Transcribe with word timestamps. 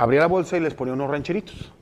Abría 0.00 0.20
la 0.20 0.28
bolsa 0.28 0.56
y 0.56 0.60
les 0.60 0.72
ponía 0.72 0.94
unos 0.94 1.10
rancheritos. 1.10 1.72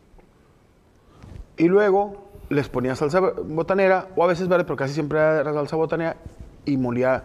Y 1.56 1.68
luego 1.68 2.30
les 2.48 2.68
ponía 2.68 2.96
salsa 2.96 3.20
botanera, 3.20 4.08
o 4.16 4.24
a 4.24 4.26
veces 4.26 4.48
verde, 4.48 4.64
pero 4.64 4.76
casi 4.76 4.92
siempre 4.92 5.20
era 5.20 5.52
salsa 5.52 5.76
botanera, 5.76 6.16
y 6.64 6.76
molía. 6.76 7.22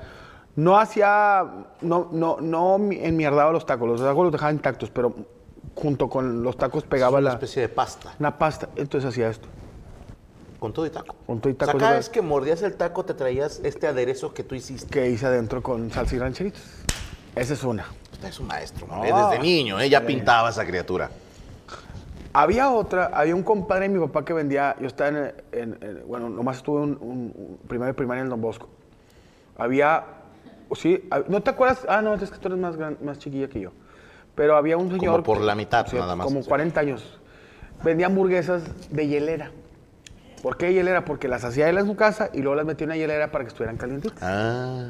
No 0.55 0.77
hacía, 0.77 1.66
no, 1.81 2.09
no, 2.11 2.38
no 2.39 2.75
enmierdaba 2.75 3.52
los 3.52 3.66
tacos, 3.66 3.88
los 3.88 4.02
tacos 4.02 4.25
los 4.25 4.31
dejaba 4.31 4.52
intactos, 4.52 4.91
pero 4.91 5.16
junto 5.73 6.09
con 6.09 6.44
los 6.44 6.58
tacos 6.58 6.83
pegaba 6.83 7.17
una 7.17 7.22
la... 7.30 7.33
especie 7.33 7.63
de 7.63 7.69
pasta. 7.69 8.13
Una 8.19 8.38
pasta, 8.38 8.69
entonces 8.75 9.09
hacía 9.09 9.30
esto. 9.30 9.47
Con 10.59 10.73
todo 10.73 10.85
y 10.85 10.91
taco. 10.91 11.16
Con 11.25 11.39
todo 11.41 11.50
y 11.50 11.53
O 11.53 11.57
sea, 11.57 11.67
taco. 11.67 11.80
cada 11.80 11.94
vez 11.94 12.09
que 12.09 12.22
mordías 12.22 12.61
el 12.61 12.75
taco 12.75 13.03
te 13.03 13.16
traías 13.16 13.61
este 13.63 13.88
aderezo 13.88 14.35
que 14.35 14.44
tú 14.44 14.53
hiciste. 14.53 14.91
Que 14.91 15.09
hice 15.09 15.25
adentro 15.25 15.63
con 15.63 15.89
salsa 15.89 16.16
y 16.16 16.19
rancheritos. 16.19 16.61
Esa 17.35 17.53
es 17.55 17.63
una. 17.63 17.88
Es 18.27 18.39
un 18.39 18.47
maestro, 18.47 18.88
¿no? 18.88 19.03
No. 19.03 19.29
Desde 19.29 19.41
niño, 19.43 19.79
¿eh? 19.79 19.89
Ya 19.89 20.05
pintaba 20.05 20.49
esa 20.49 20.66
criatura. 20.66 21.09
Había 22.35 22.71
otra, 22.71 23.11
había 23.13 23.35
un 23.35 23.43
compadre 23.43 23.88
de 23.88 23.89
mi 23.95 23.99
papá 23.99 24.25
que 24.25 24.33
vendía, 24.33 24.75
yo 24.79 24.88
estaba 24.88 25.09
en, 25.09 25.33
en- 25.52 25.77
en- 25.81 26.07
bueno, 26.07 26.29
nomás 26.29 26.57
estuve 26.57 26.81
un, 26.81 26.97
un, 26.99 27.33
un 27.35 27.59
primaria 27.67 28.23
en 28.23 28.29
Don 28.29 28.41
Bosco. 28.41 28.69
Había, 29.56 30.03
sí, 30.75 31.07
¿no 31.28 31.41
te 31.44 31.51
acuerdas? 31.51 31.85
Ah, 31.88 32.01
no, 32.01 32.16
es 32.16 32.31
que 32.31 32.38
tú 32.39 32.47
eres 32.47 32.57
más, 32.59 32.75
gran- 32.75 32.97
más 33.03 33.19
chiquilla 33.19 33.47
que 33.50 33.59
yo. 33.59 33.72
Pero 34.33 34.57
había 34.57 34.78
un 34.78 34.89
señor... 34.89 35.22
por 35.22 35.41
la 35.41 35.53
mitad, 35.53 35.85
nada 35.94 36.16
más, 36.16 36.25
Como 36.25 36.41
sí. 36.41 36.50
40 36.50 36.79
años. 36.79 37.19
Vendía 37.83 38.07
hamburguesas 38.07 38.63
de 38.89 39.07
hielera. 39.07 39.51
¿Por 40.41 40.57
qué 40.57 40.73
hielera? 40.73 41.06
Porque 41.06 41.28
las 41.28 41.44
hacía 41.45 41.69
él 41.69 41.78
en 41.78 41.85
su 41.85 41.95
casa 41.95 42.29
y 42.33 42.39
luego 42.41 42.56
las 42.56 42.66
metía 42.66 42.85
en 42.85 42.89
una 42.89 42.97
hielera 42.97 43.31
para 43.31 43.44
que 43.44 43.50
estuvieran 43.50 43.78
calientitas. 43.78 44.17
Ah. 44.23 44.88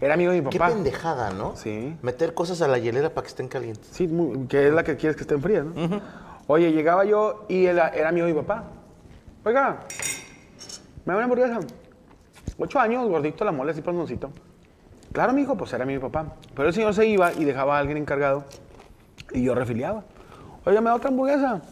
Era 0.00 0.14
amigo 0.14 0.32
de 0.32 0.42
mi 0.42 0.50
Qué 0.50 0.58
papá. 0.58 0.72
pendejada, 0.72 1.30
¿no? 1.32 1.56
Sí. 1.56 1.96
Meter 2.02 2.34
cosas 2.34 2.60
a 2.62 2.68
la 2.68 2.78
hielera 2.78 3.10
para 3.10 3.22
que 3.22 3.28
estén 3.28 3.48
calientes. 3.48 3.86
Sí, 3.92 4.06
muy- 4.08 4.46
que 4.46 4.68
es 4.68 4.72
la 4.74 4.82
que 4.84 4.96
quieres 4.96 5.16
que 5.16 5.22
estén 5.22 5.40
frías, 5.40 5.64
¿no? 5.64 6.00
Oye, 6.46 6.72
llegaba 6.72 7.04
yo 7.04 7.46
y 7.48 7.66
él 7.66 7.78
era 7.94 8.08
amigo 8.08 8.26
de 8.26 8.34
mi 8.34 8.40
papá. 8.40 8.64
Oiga, 9.44 9.78
me 11.04 11.12
da 11.12 11.16
una 11.16 11.24
hamburguesa. 11.24 11.60
Ocho 12.58 12.78
años, 12.80 13.08
gordito, 13.08 13.44
la 13.44 13.52
mole, 13.52 13.72
así 13.72 13.80
panzoncito. 13.82 14.30
Claro, 15.12 15.32
mi 15.32 15.42
hijo, 15.42 15.56
pues 15.56 15.72
era 15.72 15.84
mi 15.86 15.98
papá. 15.98 16.26
Pero 16.54 16.68
el 16.68 16.74
señor 16.74 16.92
se 16.94 17.06
iba 17.06 17.32
y 17.32 17.44
dejaba 17.44 17.76
a 17.76 17.80
alguien 17.80 17.96
encargado 17.96 18.44
y 19.32 19.42
yo 19.44 19.54
refiliaba. 19.54 20.02
Oiga, 20.66 20.80
me 20.80 20.90
da 20.90 20.96
otra 20.96 21.08
hamburguesa. 21.10 21.62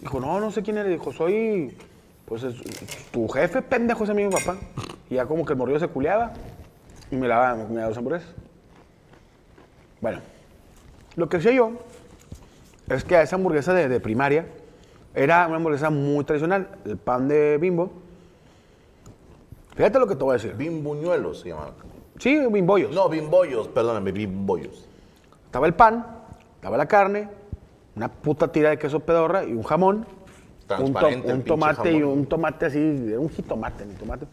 Dijo, 0.00 0.20
no, 0.20 0.38
no 0.40 0.50
sé 0.50 0.62
quién 0.62 0.78
eres. 0.78 0.92
Dijo, 0.92 1.12
soy, 1.12 1.76
pues, 2.24 2.44
es- 2.44 3.10
tu 3.10 3.26
jefe, 3.28 3.62
pendejo, 3.62 4.04
es 4.04 4.10
amigo 4.10 4.30
de 4.30 4.36
mi 4.36 4.42
papá. 4.44 4.58
Y 5.10 5.14
ya 5.16 5.26
como 5.26 5.44
que 5.44 5.52
el 5.52 5.58
morrillo 5.58 5.80
se 5.80 5.88
culeaba 5.88 6.32
y 7.10 7.16
me 7.16 7.28
daba, 7.28 7.54
me 7.54 7.74
daba 7.76 7.88
dos 7.88 7.98
hamburguesas. 7.98 8.28
Bueno, 10.00 10.20
lo 11.16 11.28
que 11.28 11.38
hacía 11.38 11.52
yo 11.52 11.72
es 12.88 13.04
que 13.04 13.20
esa 13.20 13.36
hamburguesa 13.36 13.72
de, 13.74 13.88
de 13.88 14.00
primaria 14.00 14.46
era 15.14 15.46
una 15.46 15.56
hamburguesa 15.56 15.90
muy 15.90 16.24
tradicional, 16.24 16.68
el 16.84 16.96
pan 16.96 17.28
de 17.28 17.58
bimbo. 17.58 17.90
Fíjate 19.74 19.98
lo 19.98 20.06
que 20.06 20.14
te 20.16 20.24
voy 20.24 20.32
a 20.32 20.34
decir. 20.34 20.54
Bimbuñuelos 20.54 21.40
se 21.40 21.48
llamaban. 21.50 21.74
Sí, 22.18 22.38
bimbollos. 22.50 22.94
No, 22.94 23.08
bimbollos, 23.08 23.68
perdóname, 23.68 24.12
bimbollos. 24.12 24.86
Estaba 25.46 25.66
el 25.66 25.74
pan, 25.74 26.06
estaba 26.54 26.76
la 26.76 26.86
carne, 26.86 27.28
una 27.94 28.08
puta 28.08 28.50
tira 28.50 28.70
de 28.70 28.78
queso 28.78 29.00
pedorra 29.00 29.44
y 29.44 29.52
un 29.52 29.62
jamón. 29.62 30.06
Un, 30.80 30.92
to- 30.94 31.08
un 31.34 31.42
tomate 31.44 31.92
y 31.92 32.02
un 32.02 32.26
tomate 32.26 32.66
así, 32.66 32.78
un 32.78 33.28
jitomate, 33.30 33.86
ni 33.86 33.94
tomate. 33.94 34.26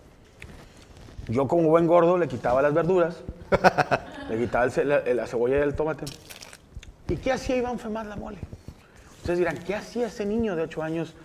Yo 1.28 1.48
como 1.48 1.70
buen 1.70 1.88
gordo 1.88 2.18
le 2.18 2.28
quitaba 2.28 2.62
las 2.62 2.74
verduras, 2.74 3.24
le 4.30 4.38
quitaba 4.38 4.66
el 4.66 4.88
la, 4.90 5.00
la 5.02 5.28
cebolla 5.28 5.58
y 5.58 5.62
el 5.62 5.76
tomate. 5.76 6.06
¿Y 7.08 7.16
qué 7.18 7.32
hacía 7.32 7.58
Iván 7.58 7.80
Femás 7.80 8.06
la 8.08 8.16
mole? 8.16 8.40
Ustedes 9.18 9.40
dirán, 9.40 9.58
¿qué 9.60 9.76
hacía 9.76 10.08
ese 10.08 10.26
niño 10.26 10.56
de 10.56 10.64
8 10.64 10.84
años 10.84 11.16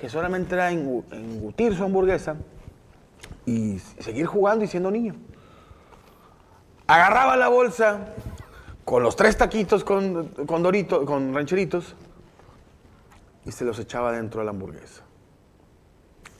que 0.00 0.08
solamente 0.08 0.54
era 0.56 0.72
engu- 0.72 1.04
engutir 1.12 1.76
su 1.76 1.84
hamburguesa 1.84 2.36
y 3.46 3.78
seguir 4.00 4.26
jugando 4.26 4.64
y 4.64 4.68
siendo 4.68 4.90
niño? 4.90 5.14
Agarraba 6.86 7.36
la 7.36 7.48
bolsa 7.48 7.98
con 8.84 9.02
los 9.02 9.16
tres 9.16 9.36
taquitos 9.38 9.84
con, 9.84 10.28
con 10.46 10.62
dorito, 10.62 11.06
con 11.06 11.32
rancheritos 11.32 11.94
y 13.46 13.52
se 13.52 13.64
los 13.64 13.78
echaba 13.78 14.12
dentro 14.12 14.40
de 14.40 14.44
la 14.46 14.50
hamburguesa. 14.50 15.02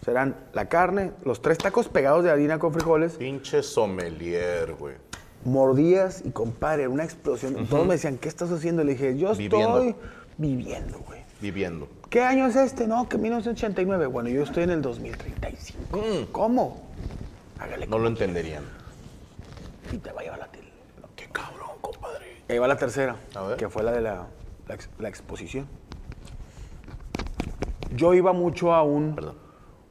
Serán 0.05 0.37
la 0.53 0.69
carne, 0.69 1.13
los 1.25 1.41
tres 1.41 1.57
tacos 1.59 1.89
pegados 1.89 2.25
de 2.25 2.31
harina 2.31 2.59
con 2.59 2.73
frijoles, 2.75 3.15
Pinche 3.15 3.63
sommelier, 3.63 4.75
güey. 4.75 4.97
mordías 5.45 6.23
y 6.25 6.31
compadre, 6.31 6.89
una 6.89 7.05
explosión. 7.05 7.67
Todos 7.67 7.87
me 7.87 7.95
decían, 7.95 8.19
¿qué 8.19 8.29
estás 8.29 8.51
haciendo? 8.51 8.85
Le 8.85 8.93
dije, 8.93 9.17
yo 9.17 9.33
estoy 9.33 9.95
viviendo, 10.37 10.99
güey. 11.01 11.23
Viviendo. 11.41 11.89
¿Qué 12.11 12.23
año 12.23 12.47
es 12.47 12.57
este? 12.57 12.87
No, 12.87 13.09
que 13.09 13.19
1989. 13.19 14.07
Bueno, 14.07 14.29
yo 14.29 14.43
estoy 14.43 14.65
en 14.65 14.71
el 14.71 14.83
2035. 14.83 15.97
Mm. 15.97 16.33
¿Cómo? 16.33 16.83
Hágale 17.59 17.87
No 17.87 17.99
lo 17.99 18.09
entenderían. 18.09 18.63
y 19.93 19.97
te 19.99 20.13
va 20.13 20.21
a 20.21 20.25
llevar 20.25 20.39
la 20.39 20.47
tele. 20.49 20.69
Qué 21.17 21.27
cabrón, 21.33 21.71
compadre. 21.81 22.27
Ahí 22.49 22.59
va 22.59 22.69
la 22.69 22.77
tercera, 22.77 23.17
A 23.35 23.43
ver. 23.43 23.57
que 23.57 23.69
fue 23.69 23.83
la 23.83 23.93
de 23.93 24.01
la, 24.03 24.27
la 24.99 25.09
exposición. 25.09 25.67
Yo 27.97 28.13
iba 28.15 28.33
mucho 28.33 28.75
a 28.75 28.83
un 28.83 29.15
Perdón. 29.15 29.44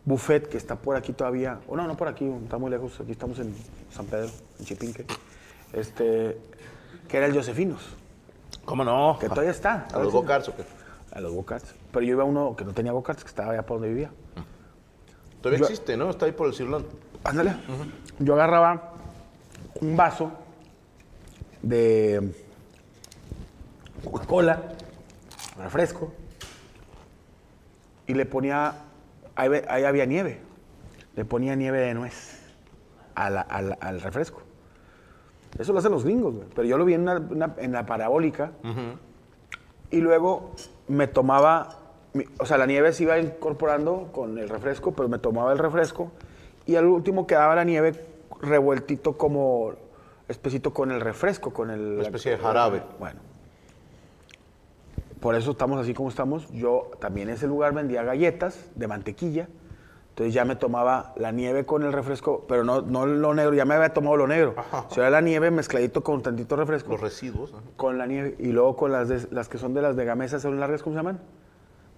Buffet 0.06 0.48
que 0.50 0.58
está 0.58 0.76
por 0.76 0.96
aquí 0.96 1.14
todavía, 1.14 1.60
o 1.68 1.76
no, 1.78 1.88
no 1.88 1.96
por 1.96 2.08
aquí, 2.08 2.26
está 2.44 2.58
muy 2.58 2.70
lejos, 2.70 3.00
aquí 3.00 3.12
estamos 3.14 3.40
en 3.40 3.56
San 3.92 4.06
Pedro, 4.06 4.30
en 4.60 4.66
Chipinque, 4.66 5.06
este, 5.72 6.38
que 7.08 7.18
era 7.18 7.26
el 7.28 7.34
Josefinos, 7.34 7.82
¿Cómo 8.66 8.84
no? 8.84 9.18
que 9.20 9.28
todavía 9.30 9.52
está. 9.52 9.88
¿A 9.94 10.00
los 10.00 10.12
go-karts 10.14 10.50
o 10.50 10.56
qué? 10.56 10.64
A 11.14 11.20
los 11.22 11.32
go-karts. 11.34 11.74
Pero 11.92 12.06
yo 12.06 12.12
iba 12.14 12.24
a 12.24 12.26
uno 12.26 12.56
que 12.56 12.64
no 12.66 12.74
tenía 12.74 12.92
go-karts, 12.92 13.24
que 13.24 13.30
estaba 13.30 13.52
allá 13.54 13.64
por 13.66 13.78
donde 13.78 13.90
vivía. 13.90 14.10
Todavía 15.42 15.60
Yo- 15.60 15.66
existe, 15.66 15.98
¿no? 15.98 16.10
Está 16.10 16.26
ahí 16.26 16.32
por 16.32 16.48
el 16.48 16.54
Cirlón. 16.54 16.86
Ándale. 17.24 17.56
Yo 18.20 18.34
agarraba 18.34 18.94
un 19.82 19.96
vaso 19.98 20.32
de 21.62 22.34
Coca-Cola, 24.04 24.62
refresco, 25.58 26.14
y 28.08 28.14
le 28.14 28.26
ponía, 28.26 28.74
ahí, 29.36 29.84
había 29.84 30.06
nieve, 30.06 30.40
le 31.16 31.26
ponía 31.26 31.56
nieve 31.56 31.80
de 31.80 31.94
nuez 31.94 32.42
al 33.16 34.02
refresco. 34.02 34.42
Eso 35.60 35.72
lo 35.72 35.80
hacen 35.80 35.92
los 35.92 36.04
gringos, 36.04 36.34
güey. 36.36 36.48
Pero 36.56 36.68
yo 36.68 36.78
lo 36.78 36.86
vi 36.86 36.96
en, 36.96 37.02
una- 37.02 37.18
una- 37.30 37.54
en 37.58 37.72
la 37.72 37.86
parabólica 37.86 38.52
y 39.92 40.02
luego 40.02 40.52
me 40.88 41.08
tomaba, 41.08 41.78
mi- 42.14 42.26
o 42.40 42.46
sea, 42.46 42.58
la 42.58 42.66
nieve 42.66 42.92
se 42.94 43.04
iba 43.04 43.20
incorporando 43.20 44.10
con 44.12 44.38
el 44.40 44.50
refresco, 44.50 44.94
pero 44.94 45.10
me 45.10 45.20
tomaba 45.20 45.52
el 45.52 45.60
refresco 45.60 46.12
y 46.66 46.76
al 46.76 46.86
último 46.86 47.28
quedaba 47.28 47.54
la 47.56 47.64
nieve 47.64 47.94
revueltito 48.42 49.16
como 49.18 49.74
espesito 50.28 50.74
con 50.74 50.92
el 50.92 51.02
refresco, 51.02 51.54
con 51.54 51.70
el... 51.70 51.80
Una 51.94 52.02
especie 52.02 52.32
de 52.32 52.38
jarabe. 52.38 52.82
Bueno. 53.00 53.20
Por 55.24 55.36
eso 55.36 55.52
estamos 55.52 55.80
así 55.80 55.94
como 55.94 56.10
estamos. 56.10 56.48
Yo 56.52 56.92
también 57.00 57.30
en 57.30 57.36
ese 57.36 57.48
lugar 57.48 57.74
vendía 57.74 58.04
galletas 58.04 58.70
de 58.76 58.88
mantequilla. 58.88 59.48
Entonces 60.10 60.34
ya 60.34 60.44
me 60.46 60.56
tomaba 60.58 61.14
la 61.16 61.32
nieve 61.32 61.66
con 61.66 61.82
el 61.84 61.92
refresco, 61.94 62.46
pero 62.48 62.64
no, 62.64 62.82
no 62.82 63.06
lo 63.08 63.34
negro, 63.34 63.54
ya 63.56 63.66
me 63.66 63.74
había 63.74 63.94
tomado 63.94 64.18
lo 64.18 64.28
negro. 64.28 64.54
O 64.90 64.94
sea, 64.94 65.10
la 65.10 65.22
nieve 65.22 65.50
mezcladito 65.50 66.04
con 66.04 66.22
tantito 66.22 66.56
refresco. 66.56 66.92
Los 66.92 67.02
residuos. 67.02 67.52
ajá. 67.54 67.64
Con 67.78 67.98
la 67.98 68.06
nieve. 68.06 68.36
Y 68.38 68.48
luego 68.52 68.76
con 68.76 68.92
las, 68.92 69.08
de- 69.08 69.26
las 69.32 69.48
que 69.50 69.58
son 69.58 69.74
de 69.74 69.82
las 69.82 69.96
de 69.96 70.06
gamesa, 70.06 70.40
son 70.40 70.60
largas, 70.60 70.84
¿cómo 70.84 70.94
se 70.96 71.00
llaman? 71.00 71.20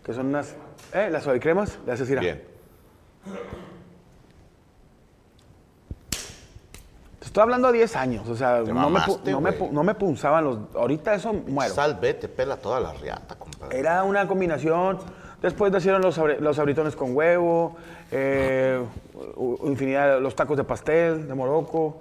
Que 0.04 0.14
son 0.14 0.28
unas. 0.28 0.56
¿Eh? 0.94 1.10
Las 1.12 1.24
suavicremas. 1.24 1.80
Le 1.86 1.92
haces 1.94 2.10
ir 2.12 2.20
Bien. 2.20 2.42
Estoy 7.36 7.44
hablando 7.44 7.68
de 7.70 7.80
10 7.80 7.96
años. 7.98 8.30
O 8.30 8.36
sea, 8.38 8.62
no 8.62 8.90
me, 8.90 9.00
no, 9.32 9.42
me, 9.42 9.52
no 9.72 9.84
me 9.84 9.94
punzaban 9.94 10.46
los. 10.46 10.58
Ahorita 10.74 11.14
eso 11.16 11.34
muero. 11.34 11.74
Sal, 11.74 11.98
ve, 12.02 12.14
te 12.14 12.30
pela 12.30 12.56
toda 12.56 12.80
la 12.80 12.94
riata, 12.94 13.36
compadre. 13.36 13.78
Era 13.78 14.04
una 14.04 14.26
combinación. 14.26 15.00
Después 15.42 15.70
nacieron 15.70 16.02
los, 16.02 16.18
los 16.40 16.58
abritones 16.60 16.96
con 16.96 17.14
huevo, 17.16 17.76
eh, 18.10 18.82
infinidad, 19.66 20.16
de- 20.16 20.22
los 20.22 20.34
tacos 20.34 20.56
de 20.56 20.64
pastel 20.64 21.28
de 21.28 21.34
Morocco. 21.36 21.98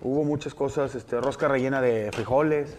Hubo 0.00 0.24
muchas 0.24 0.54
cosas, 0.54 0.94
este, 0.94 1.20
rosca 1.20 1.46
rellena 1.46 1.82
de 1.82 2.10
frijoles. 2.12 2.74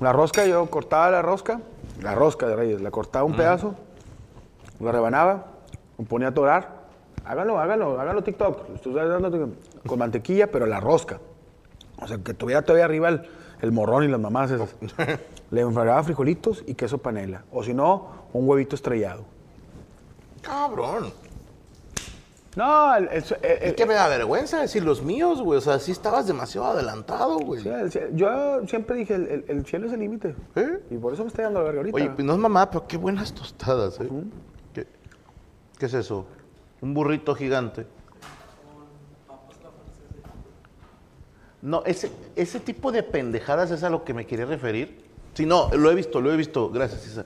La 0.00 0.12
rosca, 0.12 0.44
yo 0.44 0.66
cortaba 0.70 1.08
la 1.12 1.22
rosca, 1.22 1.60
la 2.02 2.16
rosca 2.16 2.48
de 2.48 2.56
Reyes, 2.56 2.80
la 2.82 2.90
cortaba 2.90 3.24
un 3.24 3.36
pedazo, 3.36 3.76
la 4.80 4.90
rebanaba, 4.90 5.46
me 5.98 6.04
ponía 6.04 6.28
a 6.28 6.34
torar. 6.34 6.82
Hágalo, 7.24 7.58
hágalo, 7.60 7.98
hágalo 8.00 8.22
TikTok. 8.24 8.80
Con 9.86 9.98
mantequilla, 9.98 10.50
pero 10.50 10.66
la 10.66 10.80
rosca. 10.80 11.20
O 12.00 12.06
sea, 12.08 12.18
que 12.18 12.34
tuviera 12.34 12.62
todavía 12.62 12.84
arriba 12.84 13.08
el, 13.08 13.22
el 13.60 13.72
morrón 13.72 14.04
y 14.04 14.08
las 14.08 14.20
mamás 14.20 14.50
esas. 14.50 14.74
Le 15.50 15.60
enfragaba 15.60 16.02
frijolitos 16.02 16.64
y 16.66 16.74
queso 16.74 16.98
panela. 16.98 17.44
O 17.52 17.62
si 17.62 17.74
no, 17.74 18.08
un 18.32 18.48
huevito 18.48 18.74
estrellado. 18.74 19.24
Cabrón. 20.42 21.12
No, 22.56 22.94
el, 22.94 23.04
el- 23.08 23.24
el- 23.42 23.62
Es 23.62 23.74
que 23.74 23.84
me 23.84 23.94
da 23.94 24.06
vergüenza 24.08 24.60
decir 24.60 24.84
los 24.84 25.02
míos, 25.02 25.42
güey. 25.42 25.58
O 25.58 25.60
sea, 25.60 25.78
sí 25.80 25.90
estabas 25.90 26.26
demasiado 26.28 26.68
adelantado, 26.68 27.38
güey. 27.40 27.62
sí, 27.90 27.98
yo 28.12 28.64
siempre 28.68 28.96
dije, 28.96 29.14
el, 29.14 29.26
el- 29.28 29.44
el 29.48 29.66
cielo 29.66 29.88
es 29.88 29.92
el 29.92 30.00
límite. 30.00 30.36
¿Eh? 30.54 30.78
Y 30.90 30.96
por 30.98 31.12
eso 31.12 31.22
me 31.24 31.28
estoy 31.28 31.44
dando 31.44 31.58
la 31.60 31.64
verga 31.66 31.80
ahorita. 31.80 31.96
Oye, 31.96 32.10
pues 32.10 32.24
no 32.24 32.32
es 32.34 32.38
mamá, 32.38 32.70
pero 32.70 32.86
qué 32.86 32.96
buenas 32.96 33.32
tostadas, 33.34 34.00
¿eh? 34.00 34.08
¿Qué, 34.72 34.86
qué 35.78 35.86
es 35.86 35.94
eso? 35.94 36.26
Un 36.80 36.94
burrito 36.94 37.34
gigante. 37.34 37.86
No, 41.64 41.82
ese, 41.86 42.12
ese 42.36 42.60
tipo 42.60 42.92
de 42.92 43.02
pendejadas 43.02 43.70
es 43.70 43.82
a 43.84 43.88
lo 43.88 44.04
que 44.04 44.12
me 44.12 44.26
quería 44.26 44.44
referir. 44.44 45.02
Sí, 45.32 45.46
no, 45.46 45.70
lo 45.70 45.90
he 45.90 45.94
visto, 45.94 46.20
lo 46.20 46.30
he 46.30 46.36
visto. 46.36 46.68
Gracias, 46.68 47.06
Isa. 47.06 47.24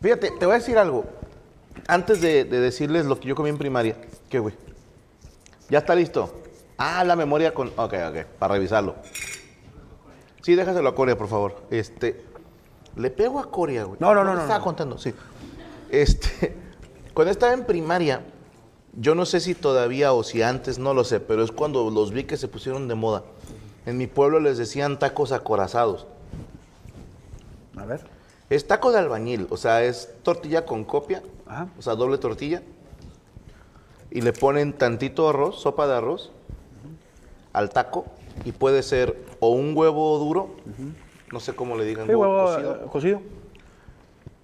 Fíjate, 0.00 0.30
te 0.38 0.46
voy 0.46 0.54
a 0.54 0.58
decir 0.58 0.78
algo. 0.78 1.04
Antes 1.88 2.20
de, 2.20 2.44
de 2.44 2.60
decirles 2.60 3.06
lo 3.06 3.18
que 3.18 3.26
yo 3.26 3.34
comí 3.34 3.50
en 3.50 3.58
primaria. 3.58 3.96
¿Qué, 4.30 4.38
güey? 4.38 4.54
¿Ya 5.68 5.78
está 5.78 5.96
listo? 5.96 6.32
Ah, 6.78 7.02
la 7.02 7.16
memoria 7.16 7.52
con... 7.52 7.72
Ok, 7.76 7.94
ok, 8.08 8.24
para 8.38 8.54
revisarlo. 8.54 8.94
Sí, 10.42 10.54
déjaselo 10.54 10.88
a 10.88 10.94
Corea, 10.94 11.18
por 11.18 11.26
favor. 11.26 11.64
Este... 11.68 12.22
Le 12.94 13.10
pego 13.10 13.40
a 13.40 13.50
Corea, 13.50 13.82
güey. 13.82 13.96
No, 13.98 14.14
no, 14.14 14.22
no, 14.22 14.34
no, 14.34 14.42
Estaba 14.42 14.60
no. 14.60 14.64
contando, 14.64 14.96
sí. 14.96 15.12
Este... 15.90 16.56
Cuando 17.14 17.32
estaba 17.32 17.52
en 17.52 17.64
primaria, 17.64 18.22
yo 18.92 19.16
no 19.16 19.26
sé 19.26 19.40
si 19.40 19.56
todavía 19.56 20.12
o 20.12 20.22
si 20.22 20.40
antes, 20.40 20.78
no 20.78 20.94
lo 20.94 21.02
sé, 21.02 21.18
pero 21.18 21.42
es 21.42 21.50
cuando 21.50 21.90
los 21.90 22.12
vi 22.12 22.24
que 22.24 22.36
se 22.36 22.46
pusieron 22.46 22.86
de 22.86 22.94
moda. 22.94 23.24
En 23.86 23.98
mi 23.98 24.06
pueblo 24.06 24.38
les 24.40 24.58
decían 24.58 24.98
tacos 24.98 25.32
acorazados. 25.32 26.06
A 27.76 27.84
ver. 27.84 28.00
Es 28.50 28.66
taco 28.66 28.92
de 28.92 28.98
albañil, 28.98 29.46
o 29.50 29.56
sea, 29.56 29.82
es 29.82 30.10
tortilla 30.22 30.66
con 30.66 30.84
copia, 30.84 31.22
Ajá. 31.46 31.68
o 31.78 31.82
sea, 31.82 31.94
doble 31.94 32.18
tortilla. 32.18 32.62
Y 34.10 34.20
le 34.20 34.32
ponen 34.32 34.74
tantito 34.74 35.28
arroz, 35.28 35.60
sopa 35.60 35.86
de 35.86 35.94
arroz, 35.94 36.30
al 37.54 37.70
taco. 37.70 38.04
Y 38.44 38.52
puede 38.52 38.82
ser 38.82 39.16
o 39.40 39.50
un 39.50 39.76
huevo 39.76 40.18
duro, 40.18 40.50
no 41.32 41.40
sé 41.40 41.54
cómo 41.54 41.76
le 41.76 41.84
digan, 41.86 42.06
Sí, 42.06 42.14
huevo 42.14 42.44
cocido, 42.44 42.74
eh, 42.76 42.88
cocido. 42.90 43.22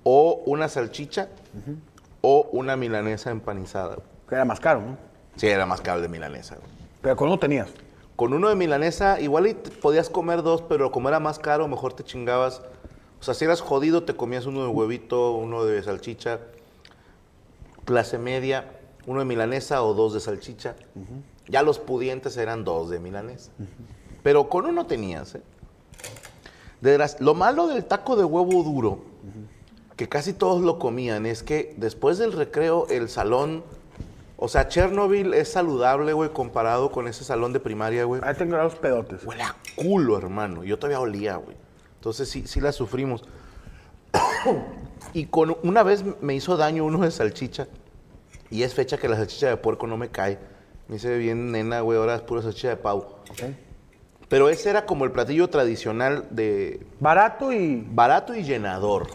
o 0.05 0.43
una 0.47 0.69
salchicha, 0.69 1.29
o 2.23 2.49
una 2.53 2.77
milanesa 2.77 3.31
empanizada. 3.31 3.97
Que 4.29 4.35
era 4.35 4.45
más 4.47 4.59
caro, 4.61 4.81
¿no? 4.81 4.97
Sí, 5.37 5.47
era 5.47 5.67
más 5.67 5.81
caro 5.83 6.01
de 6.01 6.09
milanesa. 6.09 6.57
Pero 7.03 7.15
con 7.17 7.29
uno 7.29 7.39
tenías. 7.39 7.69
Con 8.19 8.33
uno 8.33 8.49
de 8.49 8.57
milanesa, 8.57 9.21
igual 9.21 9.47
y 9.47 9.55
podías 9.55 10.11
comer 10.11 10.43
dos, 10.43 10.61
pero 10.63 10.91
como 10.91 11.09
era 11.09 11.21
más 11.21 11.39
caro, 11.39 11.69
mejor 11.69 11.93
te 11.93 12.03
chingabas. 12.03 12.63
O 13.21 13.23
sea, 13.23 13.33
si 13.33 13.45
eras 13.45 13.61
jodido, 13.61 14.03
te 14.03 14.17
comías 14.17 14.45
uno 14.45 14.63
de 14.63 14.67
huevito, 14.67 15.35
uno 15.37 15.65
de 15.65 15.81
salchicha. 15.85 16.41
Clase 17.85 18.19
media, 18.19 18.73
uno 19.07 19.21
de 19.21 19.25
milanesa 19.25 19.85
o 19.85 19.95
dos 19.95 20.15
de 20.15 20.19
salchicha. 20.19 20.75
Ya 21.47 21.63
los 21.63 21.79
pudientes 21.79 22.37
eran 22.39 22.65
dos 22.65 22.91
de 22.91 22.99
milanesa. 22.99 23.53
Pero 24.25 24.49
con 24.49 24.67
uno 24.67 24.85
tenías, 24.85 25.37
¿eh? 25.37 25.43
De 26.81 26.91
veras, 26.91 27.21
lo 27.21 27.35
malo 27.35 27.69
del 27.69 27.85
taco 27.85 28.17
de 28.17 28.25
huevo 28.25 28.65
duro, 28.65 28.99
que 29.95 30.09
casi 30.09 30.33
todos 30.33 30.61
lo 30.61 30.81
comían, 30.81 31.25
es 31.25 31.45
que 31.45 31.73
después 31.77 32.19
del 32.19 32.33
recreo, 32.33 32.89
el 32.91 33.09
salón. 33.09 33.63
O 34.41 34.47
sea, 34.47 34.69
Chernobyl 34.69 35.35
es 35.35 35.51
saludable, 35.51 36.13
güey, 36.13 36.31
comparado 36.31 36.93
con 36.93 37.09
ese 37.09 37.25
salón 37.25 37.53
de 37.53 37.59
primaria, 37.59 38.05
güey. 38.05 38.21
Ahí 38.25 38.37
tengo 38.37 38.57
los 38.57 38.77
pedotes. 38.77 39.25
Huele 39.25 39.43
a 39.43 39.57
culo, 39.75 40.17
hermano. 40.17 40.63
Yo 40.63 40.79
todavía 40.79 41.01
olía, 41.01 41.35
güey. 41.37 41.57
Entonces 41.97 42.31
sí, 42.31 42.47
sí 42.47 42.61
la 42.61 42.71
sufrimos. 42.71 43.25
y 45.13 45.27
con 45.27 45.57
una 45.65 45.83
vez 45.83 46.05
me 46.21 46.37
hizo 46.37 46.57
daño 46.57 46.85
uno 46.85 47.01
de 47.01 47.11
salchicha. 47.11 47.67
Y 48.49 48.63
es 48.63 48.75
fecha 48.75 48.97
que 48.97 49.09
la 49.09 49.17
salchicha 49.17 49.49
de 49.49 49.57
puerco 49.57 49.89
no 49.89 49.97
me 49.97 50.09
cae. 50.09 50.39
Me 50.87 50.97
hice 50.97 51.19
bien 51.19 51.51
nena, 51.51 51.81
güey. 51.81 51.99
Ahora 51.99 52.15
es 52.15 52.21
pura 52.21 52.41
salchicha 52.41 52.69
de 52.69 52.77
pavo. 52.77 53.19
Ok. 53.31 53.43
Pero 54.29 54.51
ese 54.51 54.71
era 54.71 54.87
como 54.87 55.05
el 55.05 55.11
platillo 55.11 55.51
tradicional 55.51 56.29
de 56.31 56.87
Barato 57.01 57.53
y. 57.53 57.85
barato 57.91 58.37
y 58.37 58.45
llenador. 58.45 59.09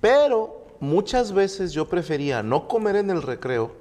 Pero 0.00 0.57
muchas 0.80 1.32
veces 1.32 1.72
yo 1.72 1.88
prefería 1.88 2.42
no 2.42 2.68
comer 2.68 2.96
en 2.96 3.10
el 3.10 3.22
recreo 3.22 3.72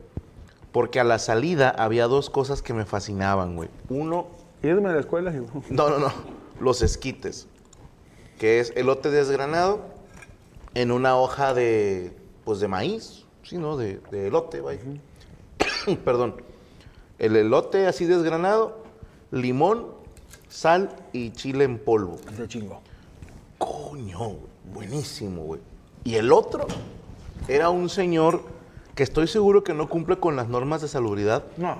porque 0.72 1.00
a 1.00 1.04
la 1.04 1.20
salida 1.20 1.70
había 1.70 2.08
dos 2.08 2.30
cosas 2.30 2.62
que 2.62 2.74
me 2.74 2.86
fascinaban, 2.86 3.56
güey. 3.56 3.70
Uno, 3.90 4.28
Irme 4.64 4.90
a 4.90 4.94
la 4.94 5.00
escuela 5.00 5.32
y. 5.32 5.40
no, 5.74 5.90
no, 5.90 6.00
no. 6.00 6.12
Los 6.60 6.82
esquites. 6.82 7.48
Que 8.40 8.60
es 8.60 8.74
elote 8.76 9.10
desgranado 9.12 9.82
en 10.74 10.92
una 10.92 11.16
hoja 11.16 11.54
de, 11.54 12.16
pues 12.44 12.60
de 12.60 12.68
maíz, 12.68 13.26
sí, 13.44 13.58
¿no? 13.58 13.78
De, 13.78 14.00
de 14.12 14.28
elote, 14.28 14.62
vaya. 14.62 14.82
Perdón. 16.06 16.42
El 17.20 17.36
elote 17.36 17.88
así 17.88 18.06
desgranado, 18.06 18.84
limón, 19.32 19.88
sal 20.50 20.96
y 21.14 21.32
chile 21.32 21.64
en 21.64 21.80
polvo. 21.80 22.18
De 22.38 22.48
chingo. 22.48 22.82
Coño, 23.58 24.20
güey, 24.20 24.40
buenísimo, 24.72 25.44
güey. 25.44 25.62
Y 26.08 26.16
el 26.16 26.32
otro 26.32 26.66
era 27.50 27.70
un 27.70 27.90
señor 27.90 28.42
que 28.96 29.04
estoy 29.04 29.28
seguro 29.28 29.66
que 29.66 29.74
no 29.74 29.90
cumple 29.90 30.18
con 30.18 30.38
las 30.38 30.48
normas 30.48 30.82
de 30.82 30.88
salubridad 30.88 31.44
No. 31.58 31.80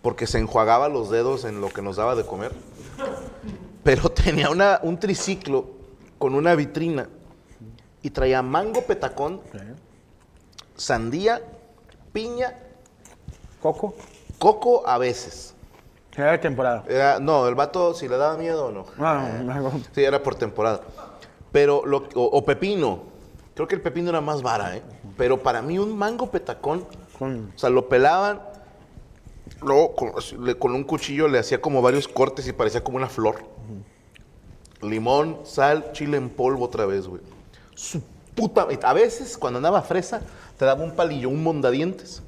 porque 0.00 0.26
se 0.26 0.38
enjuagaba 0.38 0.88
los 0.88 1.10
dedos 1.10 1.44
en 1.44 1.60
lo 1.60 1.68
que 1.68 1.82
nos 1.82 1.96
daba 1.96 2.14
de 2.14 2.24
comer. 2.24 2.52
Pero 3.84 4.08
tenía 4.08 4.48
una- 4.48 4.80
un 4.82 4.98
triciclo 4.98 5.66
con 6.16 6.34
una 6.34 6.54
vitrina 6.54 7.06
y 8.00 8.08
traía 8.08 8.40
mango 8.40 8.80
petacón, 8.80 9.42
sandía, 10.74 11.42
piña, 12.14 12.54
Coco. 13.60 13.94
coco 14.38 14.86
a 14.88 14.96
veces. 14.96 15.54
Era 16.16 16.32
de 16.32 16.38
temporada. 16.38 16.82
Era- 16.88 17.18
no, 17.20 17.46
el 17.46 17.54
vato 17.56 17.92
si 17.92 18.08
le 18.08 18.16
daba 18.16 18.38
miedo 18.38 18.68
o 18.68 18.72
no. 18.72 18.86
Ah, 18.98 19.28
no. 19.44 19.70
Sí, 19.94 20.02
era 20.02 20.22
por 20.22 20.34
temporada. 20.34 20.80
Pero, 21.52 21.84
lo, 21.86 22.08
o, 22.14 22.22
o 22.24 22.44
pepino. 22.44 23.00
Creo 23.54 23.68
que 23.68 23.74
el 23.74 23.82
pepino 23.82 24.08
era 24.10 24.20
más 24.22 24.42
vara, 24.42 24.76
¿eh? 24.76 24.82
Pero 25.16 25.42
para 25.42 25.60
mí 25.62 25.78
un 25.78 25.96
mango 25.96 26.30
petacón, 26.30 26.86
o 27.20 27.58
sea, 27.58 27.68
lo 27.68 27.88
pelaban, 27.88 28.40
luego 29.60 29.94
con, 29.94 30.12
así, 30.16 30.36
le- 30.38 30.54
con 30.56 30.74
un 30.74 30.84
cuchillo 30.84 31.28
le 31.28 31.38
hacía 31.38 31.60
como 31.60 31.82
varios 31.82 32.08
cortes 32.08 32.48
y 32.48 32.52
parecía 32.52 32.82
como 32.82 32.96
una 32.96 33.08
flor. 33.08 33.44
Limón, 34.80 35.38
sal, 35.44 35.92
chile 35.92 36.16
en 36.16 36.28
polvo 36.30 36.64
otra 36.64 36.86
vez, 36.86 37.06
güey. 37.06 37.20
Su 37.74 38.02
puta... 38.34 38.66
A 38.82 38.92
veces, 38.94 39.38
cuando 39.38 39.58
andaba 39.58 39.82
fresa, 39.82 40.22
te 40.58 40.64
daba 40.64 40.82
un 40.82 40.92
palillo, 40.96 41.28
un 41.28 41.42
mondadientes. 41.42 42.22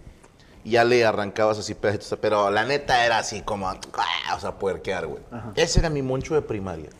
Y 0.63 0.71
ya 0.73 0.85
le 0.85 1.05
arrancabas 1.05 1.59
así 1.59 1.75
pedacitos. 1.75 2.17
Pero 2.21 2.51
la 2.51 2.65
neta 2.65 3.05
era 3.05 3.19
así 3.19 3.43
como... 3.43 3.69
ah, 3.69 3.77
O 4.37 4.41
sea, 4.41 4.53
puerquear, 4.57 5.07
güey. 5.07 5.23
Ese 5.57 5.81
era 5.81 5.91
mi 5.91 6.01
moncho 6.03 6.35
de 6.35 6.43
primaria. 6.43 6.91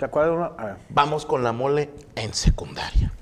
¿Te 0.00 0.06
acuerdas? 0.06 0.52
A 0.56 0.64
ver, 0.64 0.76
Vamos 0.88 1.26
con 1.26 1.44
la 1.44 1.52
mole 1.52 1.90
en 2.16 2.32
secundaria. 2.32 3.12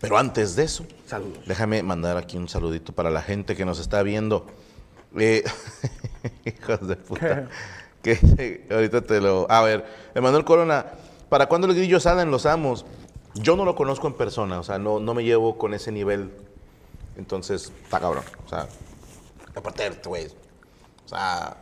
Pero 0.00 0.16
antes 0.16 0.56
de 0.56 0.64
eso, 0.64 0.86
saludos. 1.06 1.44
déjame 1.46 1.82
mandar 1.82 2.16
aquí 2.16 2.38
un 2.38 2.48
saludito 2.48 2.94
para 2.94 3.10
la 3.10 3.20
gente 3.20 3.54
que 3.54 3.66
nos 3.66 3.78
está 3.78 4.02
viendo. 4.02 4.46
Eh, 5.18 5.44
hijos 6.46 6.88
de 6.88 6.96
puta. 6.96 7.48
Que 8.02 8.18
eh, 8.38 8.66
ahorita 8.70 9.02
te 9.02 9.20
lo. 9.20 9.46
A 9.50 9.60
ver, 9.60 9.84
Emanuel 10.14 10.46
Corona, 10.46 10.86
¿para 11.28 11.46
cuándo 11.46 11.66
el 11.68 11.74
grillo 11.74 12.00
Sada 12.00 12.22
en 12.22 12.30
Los 12.30 12.46
Amos? 12.46 12.86
Yo 13.34 13.54
no 13.54 13.66
lo 13.66 13.76
conozco 13.76 14.06
en 14.06 14.14
persona, 14.14 14.60
o 14.60 14.62
sea, 14.62 14.78
no, 14.78 14.98
no 14.98 15.12
me 15.12 15.24
llevo 15.24 15.58
con 15.58 15.74
ese 15.74 15.92
nivel. 15.92 16.32
Entonces, 17.18 17.70
está 17.84 18.00
cabrón. 18.00 18.24
O 18.46 18.48
sea, 18.48 18.66
aparte 19.54 19.90
güey. 20.06 20.28
O 21.04 21.08
sea, 21.08 21.58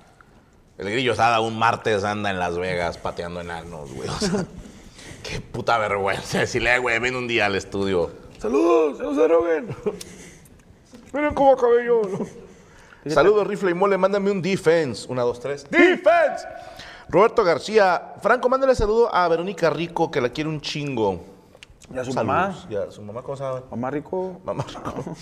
el 0.81 0.91
grillo 0.91 1.15
Sada 1.15 1.41
un 1.41 1.59
martes 1.59 2.05
anda 2.05 2.31
en 2.31 2.39
Las 2.39 2.57
Vegas 2.59 2.99
pateando 2.99 3.41
enanos, 3.41 3.93
güey. 3.93 4.09
O 4.09 4.19
sea, 4.19 4.45
qué 5.23 5.41
puta 5.41 5.79
vergüenza 5.79 6.39
decirle, 6.41 6.75
"Eh, 6.75 6.79
güey, 6.79 6.99
ven 6.99 7.15
un 7.17 7.29
día 7.29 7.47
al 7.47 7.55
estudio. 7.57 8.11
Saludos, 8.39 8.99
no 8.99 9.15
se 9.15 9.21
droguen. 9.23 9.77
Miren 11.13 11.35
cómo 11.35 11.53
acabé 11.53 11.85
yo. 11.87 12.03
Saludos, 13.07 13.47
Rifle 13.47 13.71
y 13.71 13.75
Mole, 13.75 13.99
mándame 13.99 14.31
un 14.31 14.41
defense. 14.43 15.07
Una, 15.11 15.23
dos, 15.23 15.41
tres. 15.41 15.67
¡Defense! 15.71 16.47
Roberto 17.09 17.43
García. 17.45 18.15
Franco, 18.23 18.49
mándale 18.49 18.75
saludo 18.75 19.15
a 19.15 19.27
Verónica 19.29 19.69
Rico, 19.71 20.11
que 20.11 20.21
la 20.21 20.29
quiere 20.31 20.49
un 20.49 20.61
chingo. 20.61 21.21
¿Y 21.93 21.99
a 21.99 22.05
su 22.05 22.13
Saludos. 22.13 22.15
mamá? 22.27 22.67
Y 22.71 22.77
a 22.77 22.91
su 22.91 23.03
mamá, 23.03 23.23
¿cómo 23.23 23.37
se 23.37 23.43
llama? 23.43 23.63
Mamá 23.71 23.91
rico. 23.91 24.41
Mamá 24.45 24.65
Rico. 24.69 25.17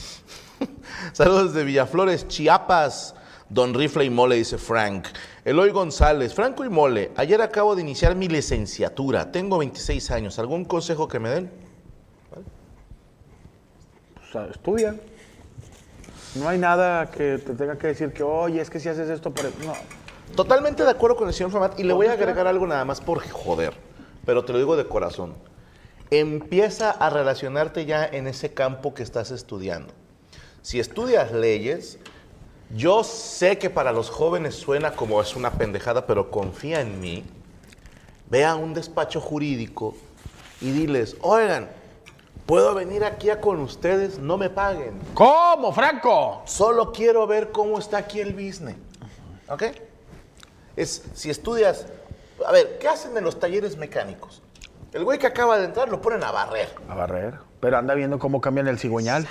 Saludos 1.12 1.54
de 1.54 1.64
Villaflores, 1.64 2.28
Chiapas. 2.28 3.14
Don 3.50 3.72
Rifle 3.72 4.04
y 4.04 4.10
Mole, 4.10 4.36
dice 4.36 4.58
Frank. 4.58 5.06
Eloy 5.44 5.70
González, 5.70 6.34
Franco 6.34 6.64
y 6.64 6.68
Mole, 6.68 7.12
ayer 7.16 7.40
acabo 7.40 7.74
de 7.74 7.80
iniciar 7.80 8.14
mi 8.14 8.28
licenciatura. 8.28 9.32
Tengo 9.32 9.58
26 9.58 10.10
años. 10.10 10.38
¿Algún 10.38 10.64
consejo 10.64 11.08
que 11.08 11.18
me 11.18 11.30
den? 11.30 11.50
O 14.22 14.32
sea, 14.32 14.46
estudia. 14.46 14.94
No 16.34 16.48
hay 16.48 16.58
nada 16.58 17.10
que 17.10 17.38
te 17.38 17.54
tenga 17.54 17.78
que 17.78 17.86
decir 17.86 18.12
que, 18.12 18.22
oye, 18.22 18.60
es 18.60 18.68
que 18.68 18.78
si 18.78 18.90
haces 18.90 19.08
esto, 19.08 19.32
por... 19.32 19.44
no. 19.64 19.72
Totalmente 20.36 20.84
de 20.84 20.90
acuerdo 20.90 21.16
con 21.16 21.28
el 21.28 21.32
señor 21.32 21.50
Famat. 21.50 21.80
Y 21.80 21.84
le 21.84 21.94
voy 21.94 22.06
a 22.06 22.12
agregar 22.12 22.46
algo 22.46 22.66
nada 22.66 22.84
más 22.84 23.00
por 23.00 23.26
joder. 23.30 23.72
Pero 24.26 24.44
te 24.44 24.52
lo 24.52 24.58
digo 24.58 24.76
de 24.76 24.84
corazón. 24.84 25.34
Empieza 26.10 26.90
a 26.90 27.08
relacionarte 27.08 27.86
ya 27.86 28.04
en 28.04 28.26
ese 28.26 28.52
campo 28.52 28.92
que 28.92 29.02
estás 29.02 29.30
estudiando. 29.30 29.94
Si 30.60 30.78
estudias 30.80 31.32
leyes, 31.32 31.98
yo 32.74 33.02
sé 33.02 33.58
que 33.58 33.70
para 33.70 33.92
los 33.92 34.10
jóvenes 34.10 34.54
suena 34.54 34.92
como 34.92 35.20
es 35.22 35.34
una 35.36 35.52
pendejada, 35.52 36.06
pero 36.06 36.30
confía 36.30 36.80
en 36.80 37.00
mí. 37.00 37.24
Ve 38.28 38.44
a 38.44 38.56
un 38.56 38.74
despacho 38.74 39.20
jurídico 39.20 39.94
y 40.60 40.70
diles, 40.70 41.16
oigan, 41.22 41.70
¿puedo 42.44 42.74
venir 42.74 43.04
aquí 43.04 43.30
a 43.30 43.40
con 43.40 43.60
ustedes? 43.60 44.18
No 44.18 44.36
me 44.36 44.50
paguen. 44.50 44.98
¿Cómo, 45.14 45.72
Franco? 45.72 46.42
Solo 46.44 46.92
quiero 46.92 47.26
ver 47.26 47.52
cómo 47.52 47.78
está 47.78 47.98
aquí 47.98 48.20
el 48.20 48.34
business. 48.34 48.76
¿Ok? 49.48 49.62
Es, 50.76 51.04
si 51.14 51.30
estudias, 51.30 51.86
a 52.46 52.52
ver, 52.52 52.78
¿qué 52.78 52.88
hacen 52.88 53.16
en 53.16 53.24
los 53.24 53.40
talleres 53.40 53.78
mecánicos? 53.78 54.42
El 54.92 55.04
güey 55.04 55.18
que 55.18 55.26
acaba 55.26 55.58
de 55.58 55.66
entrar 55.66 55.88
lo 55.88 56.00
ponen 56.00 56.24
a 56.24 56.30
barrer. 56.30 56.68
A 56.88 56.94
barrer. 56.94 57.34
Pero 57.60 57.76
anda 57.76 57.94
viendo 57.94 58.18
cómo 58.18 58.40
cambian 58.40 58.68
el 58.68 58.78
cigüeñal. 58.78 59.26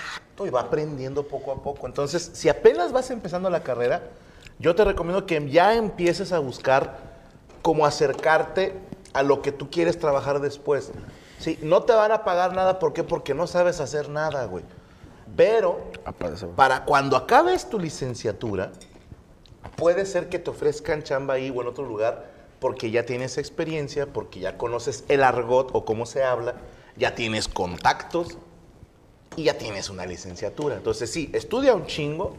Y 0.45 0.49
va 0.49 0.61
aprendiendo 0.61 1.27
poco 1.27 1.51
a 1.51 1.63
poco. 1.63 1.87
Entonces, 1.87 2.29
si 2.33 2.49
apenas 2.49 2.91
vas 2.91 3.09
empezando 3.09 3.49
la 3.49 3.63
carrera, 3.63 4.03
yo 4.59 4.75
te 4.75 4.83
recomiendo 4.83 5.25
que 5.25 5.49
ya 5.49 5.73
empieces 5.73 6.31
a 6.31 6.39
buscar 6.39 6.97
cómo 7.61 7.85
acercarte 7.85 8.75
a 9.13 9.23
lo 9.23 9.41
que 9.41 9.51
tú 9.51 9.71
quieres 9.71 9.97
trabajar 9.97 10.41
después. 10.41 10.91
Sí, 11.39 11.57
no 11.63 11.83
te 11.83 11.93
van 11.93 12.11
a 12.11 12.23
pagar 12.23 12.53
nada, 12.53 12.77
¿por 12.79 12.93
qué? 12.93 13.03
Porque 13.03 13.33
no 13.33 13.47
sabes 13.47 13.79
hacer 13.79 14.09
nada, 14.09 14.45
güey. 14.45 14.63
Pero 15.35 15.79
Aparece. 16.05 16.47
para 16.47 16.85
cuando 16.85 17.17
acabes 17.17 17.69
tu 17.69 17.79
licenciatura, 17.79 18.71
puede 19.75 20.05
ser 20.05 20.29
que 20.29 20.39
te 20.39 20.49
ofrezcan 20.49 21.03
chamba 21.03 21.35
ahí 21.35 21.51
o 21.55 21.61
en 21.61 21.67
otro 21.67 21.83
lugar 21.85 22.36
porque 22.59 22.91
ya 22.91 23.05
tienes 23.05 23.37
experiencia, 23.37 24.07
porque 24.07 24.39
ya 24.39 24.57
conoces 24.57 25.03
el 25.07 25.23
argot 25.23 25.69
o 25.73 25.85
cómo 25.85 26.05
se 26.05 26.23
habla, 26.23 26.55
ya 26.95 27.15
tienes 27.15 27.47
contactos 27.47 28.37
y 29.35 29.43
ya 29.43 29.57
tienes 29.57 29.89
una 29.89 30.05
licenciatura. 30.05 30.75
Entonces 30.75 31.11
sí, 31.11 31.29
estudia 31.33 31.75
un 31.75 31.85
chingo, 31.85 32.35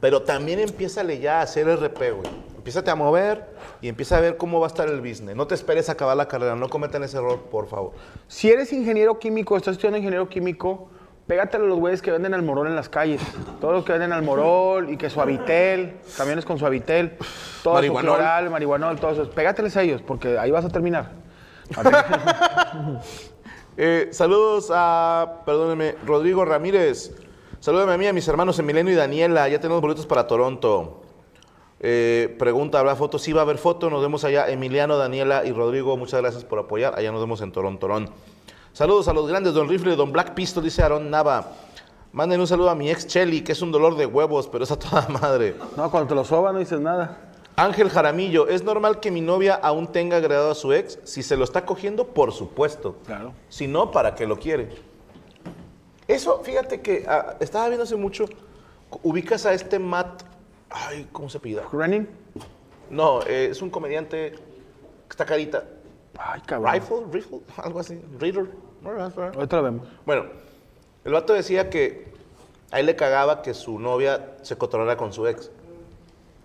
pero 0.00 0.22
también 0.22 0.60
empieza 0.60 1.02
ya 1.14 1.40
a 1.40 1.42
hacer 1.42 1.66
RP, 1.68 2.12
güey. 2.12 2.52
Empiezate 2.56 2.90
a 2.90 2.94
mover 2.94 3.44
y 3.80 3.88
empieza 3.88 4.18
a 4.18 4.20
ver 4.20 4.36
cómo 4.36 4.60
va 4.60 4.66
a 4.66 4.68
estar 4.68 4.88
el 4.88 5.00
business. 5.00 5.34
No 5.34 5.46
te 5.46 5.54
esperes 5.54 5.88
a 5.88 5.92
acabar 5.92 6.16
la 6.16 6.28
carrera, 6.28 6.54
no 6.54 6.68
cometan 6.68 7.02
ese 7.02 7.16
error, 7.16 7.40
por 7.50 7.66
favor. 7.66 7.92
Si 8.28 8.50
eres 8.50 8.72
ingeniero 8.72 9.18
químico, 9.18 9.56
estás 9.56 9.72
estudiando 9.72 9.98
ingeniero 9.98 10.28
químico, 10.28 10.88
pégate 11.26 11.56
a 11.56 11.60
los 11.60 11.78
güeyes 11.78 12.02
que 12.02 12.10
venden 12.10 12.34
almorol 12.34 12.66
en 12.66 12.76
las 12.76 12.88
calles. 12.88 13.22
Todos 13.60 13.74
los 13.74 13.84
que 13.84 13.92
venden 13.92 14.12
almorol 14.12 14.90
y 14.90 14.96
que 14.96 15.10
suavitel, 15.10 15.96
camiones 16.16 16.44
con 16.44 16.58
suavitel, 16.58 17.16
todo 17.62 17.74
Marihuanol. 17.74 18.18
marihuanol, 18.18 18.50
marihuanol, 18.50 19.00
todos 19.00 19.14
esos. 19.14 19.28
Pégateles 19.28 19.76
a 19.76 19.82
ellos 19.82 20.02
porque 20.02 20.38
ahí 20.38 20.50
vas 20.50 20.64
a 20.64 20.68
terminar. 20.68 21.12
Eh, 23.74 24.08
saludos 24.12 24.70
a, 24.70 25.40
perdónenme, 25.46 25.94
Rodrigo 26.04 26.44
Ramírez. 26.44 27.16
Salúdame 27.58 27.94
a 27.94 27.96
mí, 27.96 28.06
a 28.06 28.12
mis 28.12 28.28
hermanos 28.28 28.58
Emiliano 28.58 28.90
y 28.90 28.94
Daniela. 28.94 29.48
Ya 29.48 29.60
tenemos 29.60 29.80
boletos 29.80 30.06
para 30.06 30.26
Toronto. 30.26 31.02
Eh, 31.80 32.36
pregunta, 32.38 32.78
¿habrá 32.78 32.96
fotos? 32.96 33.22
Sí, 33.22 33.32
va 33.32 33.40
a 33.40 33.44
haber 33.44 33.56
fotos. 33.56 33.90
Nos 33.90 34.02
vemos 34.02 34.24
allá. 34.24 34.50
Emiliano, 34.50 34.98
Daniela 34.98 35.46
y 35.46 35.52
Rodrigo, 35.52 35.96
muchas 35.96 36.20
gracias 36.20 36.44
por 36.44 36.58
apoyar. 36.58 36.98
Allá 36.98 37.10
nos 37.12 37.20
vemos 37.22 37.40
en 37.40 37.50
Toronto. 37.50 37.80
Torón. 37.80 38.10
Saludos 38.72 39.06
a 39.06 39.12
los 39.12 39.28
grandes, 39.28 39.52
Don 39.52 39.68
Rifle, 39.68 39.96
Don 39.96 40.12
Black 40.12 40.32
Pistol, 40.32 40.64
dice 40.64 40.82
Aaron 40.82 41.10
Nava. 41.10 41.52
Manden 42.12 42.40
un 42.40 42.46
saludo 42.46 42.70
a 42.70 42.74
mi 42.74 42.90
ex 42.90 43.06
Chelly, 43.06 43.42
que 43.42 43.52
es 43.52 43.60
un 43.60 43.70
dolor 43.70 43.96
de 43.96 44.06
huevos, 44.06 44.48
pero 44.48 44.64
es 44.64 44.70
a 44.70 44.78
toda 44.78 45.06
madre. 45.08 45.56
No, 45.76 45.90
cuando 45.90 46.08
te 46.08 46.14
lo 46.14 46.24
soban 46.24 46.54
no 46.54 46.58
dices 46.58 46.80
nada. 46.80 47.32
Ángel 47.54 47.90
Jaramillo, 47.90 48.48
¿es 48.48 48.64
normal 48.64 48.98
que 48.98 49.10
mi 49.10 49.20
novia 49.20 49.56
aún 49.56 49.88
tenga 49.88 50.16
agregado 50.16 50.50
a 50.50 50.54
su 50.54 50.72
ex? 50.72 50.98
Si 51.04 51.22
se 51.22 51.36
lo 51.36 51.44
está 51.44 51.66
cogiendo, 51.66 52.06
por 52.06 52.32
supuesto. 52.32 52.96
Claro. 53.04 53.34
Si 53.50 53.66
no, 53.66 53.90
¿para 53.90 54.14
qué 54.14 54.26
lo 54.26 54.38
quiere? 54.38 54.70
Eso, 56.08 56.40
fíjate 56.42 56.80
que 56.80 57.04
ah, 57.06 57.36
estaba 57.40 57.68
viendo 57.68 57.84
hace 57.84 57.96
mucho. 57.96 58.24
Ubicas 59.02 59.44
a 59.44 59.52
este 59.52 59.78
Matt. 59.78 60.22
Ay, 60.70 61.08
¿cómo 61.12 61.28
se 61.28 61.38
pida? 61.40 61.62
¿Running? 61.70 62.08
No, 62.88 63.20
eh, 63.22 63.48
es 63.50 63.60
un 63.60 63.68
comediante 63.68 64.30
que 64.30 65.10
está 65.10 65.26
carita. 65.26 65.64
Ay, 66.18 66.40
cabrón. 66.46 66.72
Rifle, 66.72 66.98
Rifle, 67.10 67.40
algo 67.56 67.80
así. 67.80 68.00
Reader. 68.18 68.48
Ahorita 68.84 69.56
lo 69.56 69.62
vemos. 69.62 69.88
Bueno, 70.04 70.24
el 71.04 71.12
vato 71.12 71.32
decía 71.32 71.70
que 71.70 72.12
a 72.70 72.80
él 72.80 72.86
le 72.86 72.96
cagaba 72.96 73.42
que 73.42 73.54
su 73.54 73.78
novia 73.78 74.34
se 74.42 74.56
cotorreara 74.56 74.96
con 74.96 75.12
su 75.12 75.26
ex. 75.26 75.50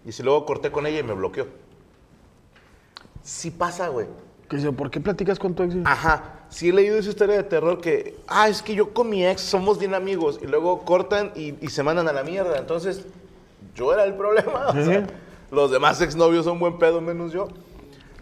Y 0.05 0.11
si 0.11 0.23
luego 0.23 0.45
corté 0.45 0.71
con 0.71 0.85
ella 0.85 0.99
y 0.99 1.03
me 1.03 1.13
bloqueó. 1.13 1.47
Sí 3.23 3.51
pasa, 3.51 3.87
güey. 3.89 4.07
Que 4.49 4.57
dice, 4.57 4.71
¿por 4.71 4.89
qué 4.89 4.99
platicas 4.99 5.39
con 5.39 5.53
tu 5.53 5.63
ex? 5.63 5.75
Ajá. 5.85 6.45
Sí 6.49 6.69
he 6.69 6.73
leído 6.73 6.97
esa 6.97 7.09
historia 7.09 7.35
de 7.35 7.43
terror 7.43 7.81
que, 7.81 8.15
ah, 8.27 8.47
es 8.47 8.61
que 8.61 8.73
yo 8.73 8.93
con 8.93 9.09
mi 9.09 9.25
ex 9.25 9.41
somos 9.41 9.79
bien 9.79 9.93
amigos. 9.93 10.39
Y 10.41 10.47
luego 10.47 10.85
cortan 10.85 11.31
y, 11.35 11.55
y 11.63 11.69
se 11.69 11.83
mandan 11.83 12.07
a 12.07 12.13
la 12.13 12.23
mierda. 12.23 12.57
Entonces, 12.57 13.05
yo 13.75 13.93
era 13.93 14.03
el 14.05 14.13
problema. 14.15 14.67
o 14.69 14.73
sea, 14.73 15.07
los 15.51 15.71
demás 15.71 16.01
exnovios 16.01 16.45
son 16.45 16.59
buen 16.59 16.77
pedo 16.77 17.01
menos 17.01 17.31
yo. 17.31 17.47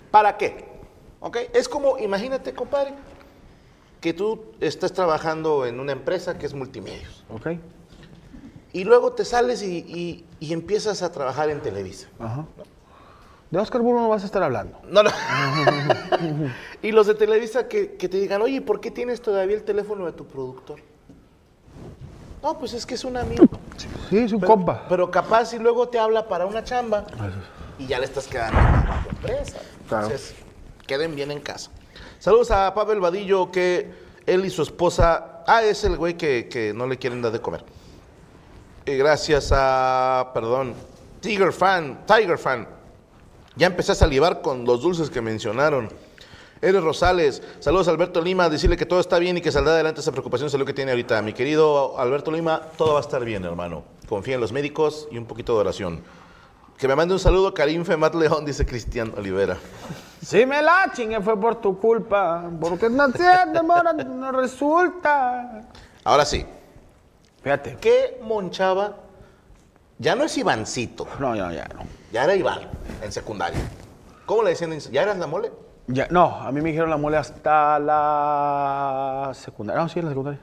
¿Para 0.09 0.37
qué? 0.37 0.74
¿Ok? 1.25 1.37
Es 1.53 1.67
como, 1.67 1.97
imagínate, 1.97 2.53
compadre, 2.53 2.93
que 3.99 4.13
tú 4.13 4.45
estás 4.61 4.93
trabajando 4.93 5.65
en 5.65 5.79
una 5.79 5.91
empresa 5.91 6.37
que 6.37 6.45
es 6.45 6.53
multimedios. 6.53 7.23
Ok. 7.33 7.47
Y 8.73 8.83
luego 8.83 9.13
te 9.13 9.25
sales 9.25 9.63
y, 9.63 9.77
y- 9.79 10.25
y 10.39 10.53
empiezas 10.53 11.01
a 11.01 11.11
trabajar 11.11 11.49
en 11.49 11.61
Televisa. 11.61 12.07
Ajá. 12.19 12.45
De 13.49 13.57
Oscar 13.57 13.81
Burro 13.81 14.01
no 14.01 14.09
vas 14.09 14.21
a 14.21 14.27
estar 14.27 14.43
hablando. 14.43 14.77
No, 14.87 15.01
no. 15.01 15.09
y 16.83 16.91
los 16.91 17.07
de 17.07 17.15
Televisa 17.15 17.67
que, 17.67 17.95
que 17.95 18.07
te 18.07 18.17
digan, 18.19 18.43
oye, 18.43 18.61
¿por 18.61 18.79
qué 18.79 18.91
tienes 18.91 19.19
todavía 19.19 19.55
el 19.55 19.63
teléfono 19.63 20.05
de 20.05 20.11
tu 20.11 20.25
productor? 20.27 20.79
No, 22.43 22.59
pues 22.59 22.73
es 22.73 22.85
que 22.85 22.93
es 22.93 23.03
un 23.03 23.17
amigo. 23.17 23.45
Sí, 24.11 24.19
es 24.19 24.31
un 24.31 24.41
Pero, 24.41 24.53
compa. 24.53 24.85
pero 24.87 25.09
capaz 25.09 25.53
y 25.53 25.57
luego 25.57 25.89
te 25.89 25.97
habla 25.97 26.27
para 26.27 26.45
una 26.45 26.63
chamba 26.63 27.07
y 27.79 27.87
ya 27.87 27.97
le 27.97 28.05
estás 28.05 28.27
quedando 28.27 28.59
a 28.59 29.03
tu 29.03 29.09
empresa. 29.09 29.57
Claro. 29.89 30.05
Entonces, 30.05 30.35
queden 30.87 31.15
bien 31.15 31.31
en 31.31 31.39
casa. 31.39 31.71
Saludos 32.19 32.51
a 32.51 32.73
Pavel 32.73 32.99
Vadillo, 32.99 33.51
que 33.51 33.91
él 34.25 34.45
y 34.45 34.49
su 34.49 34.61
esposa. 34.61 35.43
Ah, 35.47 35.63
es 35.63 35.83
el 35.83 35.97
güey 35.97 36.15
que, 36.15 36.47
que 36.49 36.73
no 36.73 36.87
le 36.87 36.97
quieren 36.97 37.21
dar 37.21 37.31
de 37.31 37.41
comer. 37.41 37.63
Y 38.85 38.95
gracias 38.95 39.51
a. 39.51 40.31
Perdón. 40.33 40.73
Tiger 41.19 41.53
Fan. 41.53 42.05
Tiger 42.05 42.37
Fan. 42.37 42.67
Ya 43.55 43.67
empecé 43.67 43.93
a 43.93 43.95
salivar 43.95 44.41
con 44.41 44.65
los 44.65 44.81
dulces 44.81 45.09
que 45.09 45.21
mencionaron. 45.21 45.89
Eres 46.61 46.83
Rosales, 46.83 47.43
saludos 47.59 47.87
a 47.89 47.91
Alberto 47.91 48.21
Lima, 48.21 48.49
decirle 48.49 48.77
que 48.77 48.85
todo 48.85 48.99
está 48.99 49.19
bien 49.19 49.37
y 49.37 49.41
que 49.41 49.51
saldrá 49.51 49.73
adelante 49.73 50.01
esa 50.01 50.11
preocupación 50.11 50.49
salud 50.49 50.65
que 50.65 50.73
tiene 50.73 50.91
ahorita. 50.91 51.21
Mi 51.21 51.33
querido 51.33 51.99
Alberto 51.99 52.31
Lima, 52.31 52.61
todo 52.77 52.93
va 52.93 52.99
a 52.99 53.01
estar 53.01 53.23
bien, 53.23 53.43
hermano. 53.43 53.83
Confía 54.07 54.35
en 54.35 54.41
los 54.41 54.51
médicos 54.51 55.07
y 55.11 55.17
un 55.17 55.25
poquito 55.25 55.53
de 55.53 55.59
oración. 55.59 56.01
Que 56.77 56.87
me 56.89 56.95
mande 56.95 57.13
un 57.13 57.19
saludo 57.19 57.53
Karim 57.53 57.85
Femat 57.85 58.13
León, 58.15 58.45
dice 58.45 58.65
Cristian 58.65 59.13
Olivera. 59.17 59.57
Si 60.21 60.45
me 60.45 60.61
la 60.61 60.91
chingue 60.93 61.21
fue 61.21 61.39
por 61.39 61.61
tu 61.61 61.79
culpa, 61.79 62.49
porque 62.59 62.89
no 62.89 63.05
entiende, 63.05 63.61
no 63.63 64.31
resulta. 64.31 65.63
Ahora 66.03 66.25
sí, 66.25 66.45
Fíjate. 67.41 67.77
¿qué 67.79 68.19
monchaba? 68.23 68.97
Ya 69.99 70.15
no 70.15 70.25
es 70.25 70.37
Ivancito, 70.37 71.07
No, 71.19 71.35
ya, 71.35 71.51
ya, 71.53 71.67
no. 71.73 71.81
ya 72.11 72.25
era 72.25 72.35
Iván 72.35 72.59
en 73.01 73.11
secundaria. 73.11 73.59
¿Cómo 74.25 74.43
le 74.43 74.49
decían? 74.49 74.77
¿Ya 74.91 75.03
eras 75.03 75.17
la 75.17 75.27
mole? 75.27 75.51
Ya, 75.87 76.07
no, 76.09 76.35
a 76.41 76.51
mí 76.51 76.59
me 76.59 76.69
dijeron 76.69 76.89
la 76.89 76.97
mole 76.97 77.15
hasta 77.17 77.79
la 77.79 79.31
secundaria. 79.33 79.81
No, 79.81 79.87
sí, 79.87 79.99
en 79.99 80.05
la 80.05 80.11
secundaria. 80.11 80.39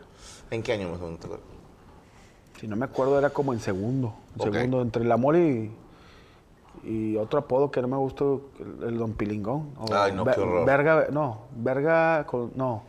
¿En 0.50 0.62
qué 0.62 0.72
año 0.72 0.88
más 0.88 1.00
o 1.00 1.04
menos 1.04 1.20
te 1.20 1.26
acuerdas? 1.26 1.46
Si 2.60 2.68
no 2.68 2.76
me 2.76 2.84
acuerdo, 2.84 3.18
era 3.18 3.30
como 3.30 3.52
en 3.52 3.60
segundo. 3.60 4.14
En 4.38 4.52
segundo, 4.52 4.80
entre 4.80 5.04
la 5.04 5.16
mole 5.16 5.40
y, 5.40 5.76
y 6.82 7.16
otro 7.16 7.38
apodo 7.38 7.70
que 7.70 7.80
no 7.80 7.88
me 7.88 7.96
gustó, 7.96 8.50
el, 8.58 8.88
el 8.88 8.98
Don 8.98 9.12
Pilingón. 9.12 9.74
o 9.78 9.86
Ay, 9.94 10.12
no, 10.12 10.24
qué 10.24 10.40
horror. 10.40 10.66
Verga, 10.66 11.06
no, 11.10 11.42
verga 11.56 12.24
con, 12.26 12.52
no, 12.54 12.82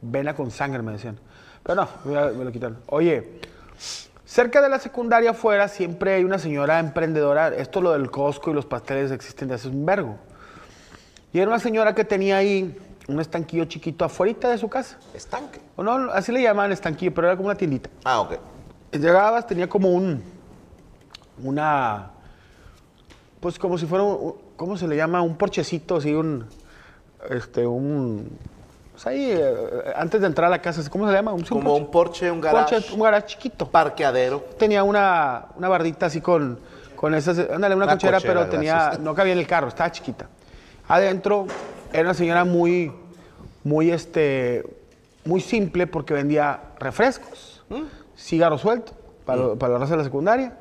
vena 0.00 0.34
con 0.34 0.50
sangre 0.50 0.82
me 0.82 0.92
decían. 0.92 1.18
Pero 1.62 1.82
no, 1.82 1.88
me, 2.04 2.44
lo 2.44 2.52
quitaron. 2.52 2.78
Oye, 2.86 3.40
cerca 4.24 4.60
de 4.60 4.68
la 4.68 4.78
secundaria 4.78 5.30
afuera 5.30 5.68
siempre 5.68 6.14
hay 6.14 6.24
una 6.24 6.38
señora 6.38 6.78
emprendedora. 6.78 7.48
Esto 7.48 7.80
lo 7.80 7.92
del 7.92 8.10
Costco 8.10 8.50
y 8.50 8.54
los 8.54 8.66
pasteles 8.66 9.10
existen 9.10 9.48
desde 9.48 9.68
hace 9.68 9.76
un 9.76 9.86
vergo. 9.86 10.16
Y 11.32 11.40
era 11.40 11.48
una 11.48 11.58
señora 11.58 11.94
que 11.94 12.04
tenía 12.04 12.36
ahí 12.36 12.78
un 13.08 13.20
estanquillo 13.20 13.64
chiquito 13.64 14.04
afuera 14.04 14.50
de 14.50 14.58
su 14.58 14.68
casa. 14.68 14.98
Estanque. 15.14 15.60
O 15.76 15.82
no, 15.82 16.10
así 16.12 16.32
le 16.32 16.42
llamaban 16.42 16.72
estanquillo, 16.72 17.12
pero 17.14 17.26
era 17.26 17.36
como 17.36 17.48
una 17.48 17.56
tiendita. 17.56 17.90
Ah, 18.04 18.20
ok. 18.20 18.34
Llegabas, 18.92 19.46
tenía 19.46 19.68
como 19.68 19.90
un. 19.90 20.22
Una. 21.42 22.10
Pues 23.44 23.58
como 23.58 23.76
si 23.76 23.84
fuera. 23.84 24.04
un- 24.04 24.36
¿Cómo 24.56 24.74
se 24.78 24.88
le 24.88 24.96
llama? 24.96 25.20
Un 25.20 25.36
porchecito, 25.36 25.96
así, 25.96 26.14
un. 26.14 26.46
Este, 27.28 27.66
un. 27.66 28.30
Pues 28.92 29.06
ahí, 29.06 29.32
eh, 29.32 29.92
antes 29.96 30.22
de 30.22 30.28
entrar 30.28 30.46
a 30.46 30.50
la 30.50 30.62
casa, 30.62 30.80
¿cómo 30.88 31.04
se 31.04 31.10
le 31.12 31.18
llama? 31.18 31.34
Un, 31.34 31.42
Como 31.42 31.76
un 31.76 31.90
porche, 31.90 32.30
un 32.30 32.40
garage. 32.40 32.74
Porche, 32.76 32.94
un 32.94 33.00
garage 33.02 33.26
chiquito. 33.26 33.68
Parqueadero. 33.70 34.40
Tenía 34.58 34.82
una, 34.82 35.48
una 35.56 35.68
bardita 35.68 36.06
así 36.06 36.22
con, 36.22 36.58
con 36.96 37.14
esas. 37.14 37.38
Ándale, 37.38 37.74
una, 37.74 37.84
Una 37.84 37.92
cochera, 37.92 38.16
cochera, 38.16 38.32
pero 38.40 38.48
tenía. 38.50 38.74
gracias. 38.76 39.00
No 39.00 39.14
cabía 39.14 39.34
en 39.34 39.40
el 39.40 39.46
carro, 39.46 39.68
estaba 39.68 39.92
chiquita. 39.92 40.26
Adentro 40.88 41.46
era 41.92 42.04
una 42.04 42.14
señora 42.14 42.46
muy. 42.46 42.90
Muy, 43.62 43.90
este. 43.90 44.64
Muy 45.26 45.42
simple 45.42 45.86
porque 45.86 46.14
vendía 46.14 46.60
refrescos, 46.78 47.62
Mm. 47.68 47.82
cigarro 48.16 48.56
suelto 48.56 48.92
para, 49.26 49.54
para 49.56 49.74
la 49.74 49.78
raza 49.80 49.92
de 49.92 49.98
la 49.98 50.04
secundaria, 50.04 50.56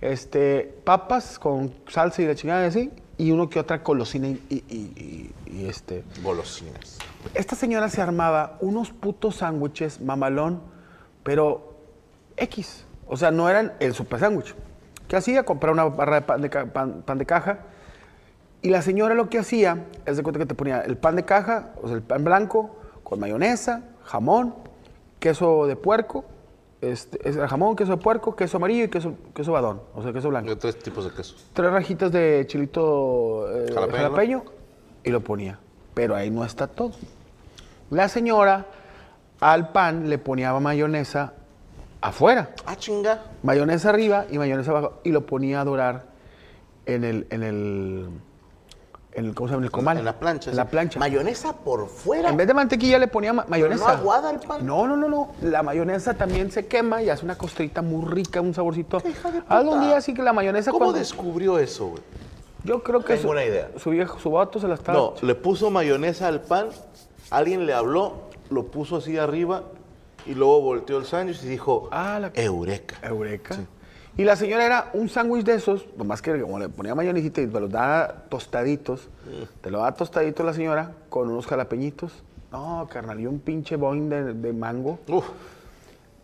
este, 0.00 0.74
papas 0.84 1.38
con 1.38 1.72
salsa 1.88 2.22
y 2.22 2.26
la 2.26 2.34
chingada 2.34 2.64
y 2.64 2.66
así, 2.68 2.90
y 3.18 3.30
uno 3.30 3.48
que 3.48 3.58
otra 3.58 3.82
colosina 3.82 4.28
y, 4.28 4.40
y- 4.50 4.64
y- 4.68 5.32
y- 5.48 5.52
y, 5.62 5.66
este. 5.68 6.04
Golosinas. 6.22 6.98
Esta 7.34 7.56
señora 7.56 7.88
se 7.88 8.02
armaba 8.02 8.58
unos 8.60 8.90
putos 8.90 9.36
sándwiches 9.36 10.00
mamalón, 10.00 10.60
pero 11.22 11.74
X. 12.36 12.84
O 13.08 13.16
sea, 13.16 13.30
no 13.30 13.48
eran 13.48 13.72
el 13.80 13.94
super 13.94 14.20
sándwich. 14.20 14.54
¿Qué 15.08 15.16
hacía? 15.16 15.44
Comprar 15.44 15.72
una 15.72 15.84
barra 15.84 16.16
de 16.16 16.22
pan 16.22 16.42
de, 16.42 16.50
ca- 16.50 16.66
pan- 16.66 17.02
pan 17.06 17.18
de 17.18 17.24
caja. 17.26 17.60
Y 18.62 18.70
la 18.70 18.82
señora 18.82 19.14
lo 19.14 19.30
que 19.30 19.38
hacía, 19.38 19.84
es 20.06 20.16
de 20.16 20.22
cuenta 20.22 20.38
que 20.40 20.46
te 20.46 20.54
ponía 20.54 20.80
el 20.80 20.96
pan 20.96 21.14
de 21.16 21.24
caja, 21.24 21.72
o 21.80 21.86
sea, 21.86 21.96
el 21.96 22.02
pan 22.02 22.24
blanco, 22.24 22.76
con 23.04 23.20
mayonesa, 23.20 23.82
jamón, 24.04 24.54
queso 25.20 25.66
de 25.66 25.76
puerco, 25.76 26.24
este, 26.80 27.28
es 27.28 27.36
el 27.36 27.46
jamón, 27.48 27.74
queso 27.76 27.92
de 27.92 27.96
puerco, 27.98 28.36
queso 28.36 28.58
amarillo 28.58 28.84
y 28.84 28.88
queso, 28.88 29.14
queso 29.34 29.52
badón, 29.52 29.80
o 29.94 30.02
sea, 30.02 30.12
queso 30.12 30.28
blanco 30.28 30.56
tres 30.58 30.78
tipos 30.78 31.04
de 31.04 31.10
queso. 31.10 31.34
tres 31.52 31.70
rajitas 31.70 32.12
de 32.12 32.44
chilito 32.46 33.46
eh, 33.50 33.66
Jalapeño, 33.72 33.96
jalapeño, 34.02 34.44
y 35.04 35.10
lo 35.10 35.20
ponía. 35.20 35.58
Pero 35.94 36.14
ahí 36.14 36.30
no 36.30 36.44
está 36.44 36.66
todo. 36.66 36.92
La 37.90 38.08
señora 38.08 38.66
al 39.40 39.70
pan 39.72 40.08
le 40.10 40.18
ponía 40.18 40.52
mayonesa 40.60 41.32
afuera, 42.00 42.50
Ah, 42.66 42.76
chinga. 42.76 43.22
mayonesa 43.42 43.88
arriba 43.90 44.26
y 44.30 44.38
mayonesa 44.38 44.70
abajo, 44.72 45.00
y 45.04 45.10
lo 45.12 45.24
ponía 45.26 45.60
a 45.62 45.64
dorar 45.64 46.04
en 46.84 47.04
el, 47.04 47.26
en 47.30 47.42
el, 47.42 48.08
el, 49.16 49.34
¿cómo 49.34 49.48
se 49.48 49.52
llama? 49.54 49.60
En 49.62 49.64
el 49.64 49.70
comal. 49.70 49.98
En 49.98 50.04
la 50.04 50.18
plancha. 50.18 50.50
En 50.50 50.54
sí. 50.54 50.56
la 50.56 50.64
plancha. 50.66 50.98
Mayonesa 50.98 51.52
por 51.54 51.88
fuera. 51.88 52.28
En 52.30 52.36
vez 52.36 52.46
de 52.46 52.54
mantequilla 52.54 52.98
le 52.98 53.08
ponía 53.08 53.32
ma- 53.32 53.44
mayonesa. 53.48 53.84
no 53.84 53.88
aguada 53.90 54.30
el 54.30 54.38
pan? 54.40 54.64
No, 54.66 54.86
no, 54.86 54.96
no, 54.96 55.08
no. 55.08 55.32
La 55.42 55.62
mayonesa 55.62 56.14
también 56.14 56.50
se 56.50 56.66
quema 56.66 57.02
y 57.02 57.08
hace 57.10 57.24
una 57.24 57.36
costrita 57.38 57.82
muy 57.82 58.04
rica, 58.10 58.40
un 58.40 58.52
saborcito. 58.54 58.98
hija 59.08 59.30
de 59.30 59.40
puta. 59.42 59.56
Algún 59.58 59.80
día 59.82 60.00
sí 60.00 60.12
que 60.14 60.22
la 60.22 60.32
mayonesa 60.32 60.70
¿Cómo 60.70 60.86
cuando- 60.86 60.98
descubrió 60.98 61.58
eso, 61.58 61.86
güey? 61.88 62.02
Yo 62.64 62.82
creo 62.82 63.00
que 63.00 63.14
Tengo 63.14 63.22
su, 63.22 63.28
una 63.30 63.44
idea. 63.44 63.70
su 63.78 63.90
viejo, 63.90 64.18
su 64.18 64.30
vato 64.30 64.58
se 64.58 64.66
la 64.68 64.74
estaba. 64.74 64.98
No, 64.98 65.14
le 65.22 65.34
puso 65.36 65.70
mayonesa 65.70 66.26
al 66.28 66.40
pan, 66.40 66.68
alguien 67.30 67.64
le 67.64 67.72
habló, 67.72 68.14
lo 68.50 68.64
puso 68.66 68.96
así 68.96 69.16
arriba 69.18 69.62
y 70.26 70.34
luego 70.34 70.60
volteó 70.62 70.98
el 70.98 71.06
sándwich 71.06 71.42
y 71.44 71.46
dijo, 71.48 71.88
Ah, 71.92 72.18
la- 72.20 72.32
Eureka. 72.34 72.96
Eureka. 73.02 73.56
Y 74.18 74.24
la 74.24 74.34
señora 74.36 74.64
era 74.64 74.90
un 74.94 75.08
sándwich 75.10 75.44
de 75.44 75.54
esos, 75.54 75.86
nomás 75.96 76.22
que 76.22 76.40
como 76.40 76.58
le 76.58 76.68
ponía 76.70 76.94
mayonesita 76.94 77.42
y 77.42 77.46
te 77.48 77.60
los 77.60 77.70
daba 77.70 78.24
tostaditos, 78.30 79.08
te 79.60 79.70
lo 79.70 79.78
daba 79.78 79.92
tostadito 79.94 80.42
la 80.42 80.54
señora 80.54 80.92
con 81.10 81.28
unos 81.30 81.46
jalapeñitos. 81.46 82.12
No, 82.50 82.88
carnal, 82.90 83.20
y 83.20 83.26
un 83.26 83.40
pinche 83.40 83.76
boing 83.76 84.08
de, 84.08 84.32
de 84.32 84.52
mango. 84.54 84.98
Uf. 85.08 85.26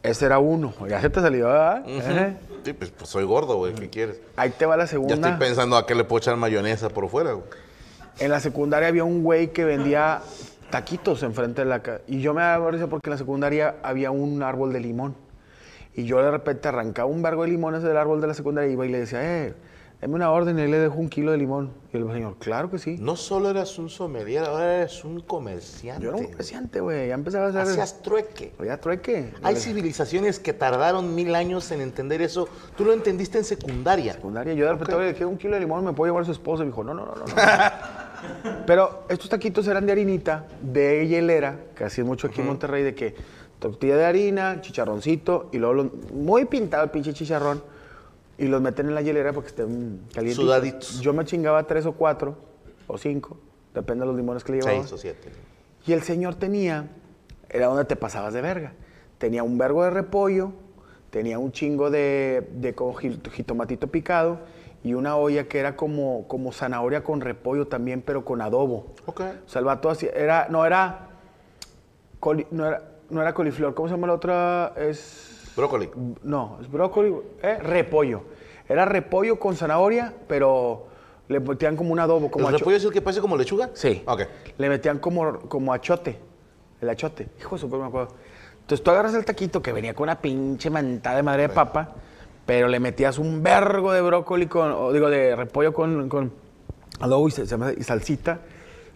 Ese 0.02 0.24
era 0.26 0.38
uno. 0.38 0.72
Ya 0.88 1.00
se 1.00 1.10
te 1.10 1.20
salió, 1.20 1.46
¿verdad? 1.48 1.86
Ejé. 1.86 2.36
Sí, 2.64 2.72
pues, 2.72 2.90
pues 2.90 3.10
soy 3.10 3.24
gordo, 3.24 3.56
güey, 3.56 3.74
¿qué 3.74 3.90
quieres? 3.90 4.20
Ahí 4.36 4.50
te 4.50 4.64
va 4.66 4.76
la 4.76 4.84
Ya 4.84 4.88
segunda. 4.90 5.14
estoy 5.14 5.32
pensando 5.32 5.76
a 5.76 5.86
qué 5.86 5.94
le 5.94 6.04
puedo 6.04 6.18
echar 6.18 6.36
mayonesa 6.36 6.88
por 6.88 7.08
fuera, 7.08 7.32
güey. 7.32 7.44
En 8.18 8.30
la 8.30 8.40
secundaria 8.40 8.88
había 8.88 9.04
un 9.04 9.22
güey 9.22 9.48
que 9.52 9.64
vendía 9.64 10.22
taquitos 10.70 11.22
enfrente 11.22 11.62
de 11.62 11.68
la 11.68 11.82
casa. 11.82 12.00
Y 12.06 12.20
yo 12.20 12.32
me 12.34 12.40
daba 12.42 12.70
risa 12.70 12.86
porque 12.86 13.08
en 13.08 13.12
la 13.12 13.18
secundaria 13.18 13.76
había 13.82 14.10
un 14.10 14.42
árbol 14.42 14.72
de 14.72 14.80
limón. 14.80 15.14
Y 15.94 16.04
yo 16.04 16.22
de 16.22 16.30
repente 16.30 16.68
arrancaba 16.68 17.08
un 17.08 17.22
vergo 17.22 17.42
de 17.42 17.50
limones 17.50 17.82
del 17.82 17.96
árbol 17.96 18.20
de 18.20 18.26
la 18.26 18.34
secundaria 18.34 18.70
y 18.70 18.72
iba 18.72 18.86
y 18.86 18.90
le 18.90 19.00
decía, 19.00 19.20
eh, 19.22 19.54
dame 20.00 20.14
una 20.14 20.30
orden 20.30 20.58
y 20.58 20.66
le 20.66 20.78
dejo 20.78 20.96
un 20.96 21.08
kilo 21.08 21.32
de 21.32 21.38
limón. 21.38 21.70
Y 21.92 21.98
el 21.98 22.10
señor, 22.10 22.36
claro 22.38 22.70
que 22.70 22.78
sí. 22.78 22.96
No 22.98 23.14
solo 23.14 23.50
eras 23.50 23.78
un 23.78 23.90
sommelier, 23.90 24.44
ahora 24.44 24.78
eres 24.78 25.04
un 25.04 25.20
comerciante. 25.20 26.02
Yo 26.02 26.10
era 26.10 26.18
un 26.18 26.24
comerciante, 26.24 26.80
güey. 26.80 27.08
Ya 27.08 27.14
empezaba 27.14 27.46
a 27.46 27.48
hacer... 27.50 27.62
Hacías 27.62 28.02
trueque. 28.02 28.54
Ya 28.64 28.78
trueque. 28.78 29.34
Hay 29.42 29.56
civilizaciones 29.56 30.38
que 30.38 30.54
tardaron 30.54 31.14
mil 31.14 31.34
años 31.34 31.70
en 31.72 31.82
entender 31.82 32.22
eso. 32.22 32.48
Tú 32.76 32.86
lo 32.86 32.94
entendiste 32.94 33.36
en 33.36 33.44
secundaria. 33.44 34.14
secundaria. 34.14 34.54
Yo 34.54 34.64
de 34.64 34.72
repente, 34.72 34.94
oye, 34.94 35.12
quiero 35.12 35.28
un 35.28 35.36
kilo 35.36 35.54
de 35.54 35.60
limón, 35.60 35.84
¿me 35.84 35.92
puedo 35.92 36.10
llevar 36.10 36.22
a 36.22 36.26
su 36.26 36.32
esposa? 36.32 36.62
Y 36.62 36.66
me 36.66 36.70
dijo, 36.72 36.84
no, 36.84 36.94
no, 36.94 37.04
no, 37.04 37.14
no. 37.14 37.24
no. 37.26 37.32
Pero 38.66 39.04
estos 39.08 39.28
taquitos 39.28 39.66
eran 39.66 39.86
de 39.86 39.92
harinita, 39.92 40.46
de 40.60 41.06
hielera, 41.06 41.56
que 41.76 41.84
así 41.84 42.00
es 42.00 42.06
mucho 42.06 42.28
aquí 42.28 42.40
en 42.40 42.46
Monterrey, 42.46 42.82
de 42.82 42.94
que 42.94 43.14
tortilla 43.62 43.96
de 43.96 44.04
harina, 44.04 44.60
chicharroncito, 44.60 45.48
y 45.52 45.58
luego 45.58 45.74
los- 45.74 46.12
muy 46.12 46.44
pintado 46.44 46.84
el 46.84 46.90
pinche 46.90 47.12
chicharrón, 47.14 47.62
y 48.36 48.46
los 48.46 48.60
meten 48.60 48.88
en 48.88 48.94
la 48.94 49.02
hielera 49.02 49.32
porque 49.32 49.48
estén 49.50 50.00
calientes. 50.12 50.36
Sudaditos. 50.36 51.00
Yo 51.00 51.12
me 51.12 51.24
chingaba 51.24 51.62
tres 51.66 51.86
o 51.86 51.92
cuatro, 51.92 52.36
o 52.88 52.98
cinco, 52.98 53.38
depende 53.72 54.02
de 54.02 54.06
los 54.08 54.16
limones 54.16 54.42
que 54.42 54.52
le 54.52 54.58
llevaba. 54.60 54.80
Seis 54.80 54.92
o 54.92 54.98
siete. 54.98 55.30
Y 55.86 55.92
el 55.92 56.02
señor 56.02 56.34
tenía, 56.34 56.88
era 57.48 57.66
donde 57.66 57.84
te 57.84 57.96
pasabas 57.96 58.32
de 58.34 58.40
verga. 58.42 58.72
Tenía 59.18 59.42
un 59.44 59.56
vergo 59.58 59.84
de 59.84 59.90
repollo, 59.90 60.52
tenía 61.10 61.38
un 61.38 61.52
chingo 61.52 61.90
de, 61.90 62.48
de 62.54 62.74
jitomatito 63.30 63.86
picado 63.86 64.40
y 64.82 64.94
una 64.94 65.16
olla 65.16 65.44
que 65.46 65.58
era 65.60 65.76
como, 65.76 66.26
como 66.26 66.50
zanahoria 66.52 67.04
con 67.04 67.20
repollo 67.20 67.68
también, 67.68 68.02
pero 68.02 68.24
con 68.24 68.40
adobo. 68.40 68.94
Ok. 69.06 69.20
O 69.46 69.48
sea, 69.48 69.60
el 69.60 69.64
vato 69.66 69.88
hacía- 69.90 70.10
era, 70.10 70.48
no 70.50 70.66
era, 70.66 71.10
no 72.50 72.66
era, 72.66 72.82
no 73.12 73.20
era 73.22 73.34
coliflor, 73.34 73.74
¿cómo 73.74 73.88
se 73.88 73.94
llama 73.94 74.06
la 74.08 74.14
otra? 74.14 74.72
Es, 74.76 75.52
Brócoli. 75.54 75.90
no, 76.22 76.58
es 76.60 76.70
brócoli, 76.70 77.14
eh, 77.42 77.58
repollo. 77.58 78.22
Era 78.68 78.84
repollo 78.86 79.38
con 79.38 79.54
zanahoria, 79.54 80.14
pero 80.26 80.86
le 81.28 81.40
metían 81.40 81.76
como 81.76 81.92
un 81.92 82.00
adobo, 82.00 82.30
como 82.30 82.48
¿El 82.48 82.58
repollo 82.58 82.76
es 82.78 82.84
el 82.84 82.92
que 82.92 83.02
parece 83.02 83.20
como 83.20 83.36
lechuga? 83.36 83.70
Sí. 83.74 84.02
Ok. 84.06 84.22
Le 84.56 84.68
metían 84.68 84.98
como, 84.98 85.40
como 85.40 85.72
achote. 85.74 86.18
El 86.80 86.88
achote. 86.88 87.28
Hijo 87.38 87.56
de 87.56 87.60
su 87.60 87.68
me 87.68 87.84
acuerdo. 87.86 88.14
Entonces 88.60 88.82
tú 88.82 88.90
agarras 88.90 89.14
el 89.14 89.24
taquito 89.24 89.60
que 89.60 89.72
venía 89.72 89.92
con 89.94 90.04
una 90.04 90.20
pinche 90.20 90.70
mantada 90.70 91.16
de 91.16 91.22
madre 91.22 91.42
de 91.42 91.48
papa, 91.50 91.94
pero 92.46 92.66
le 92.68 92.80
metías 92.80 93.18
un 93.18 93.42
vergo 93.42 93.92
de 93.92 94.00
brócoli 94.00 94.46
con, 94.46 94.72
o 94.72 94.90
digo, 94.92 95.10
de 95.10 95.36
repollo 95.36 95.72
con, 95.74 96.08
con 96.08 96.32
adobo 97.00 97.28
y, 97.28 97.30
se- 97.30 97.44
se 97.46 97.50
llama- 97.50 97.72
y 97.76 97.82
salsita. 97.82 98.40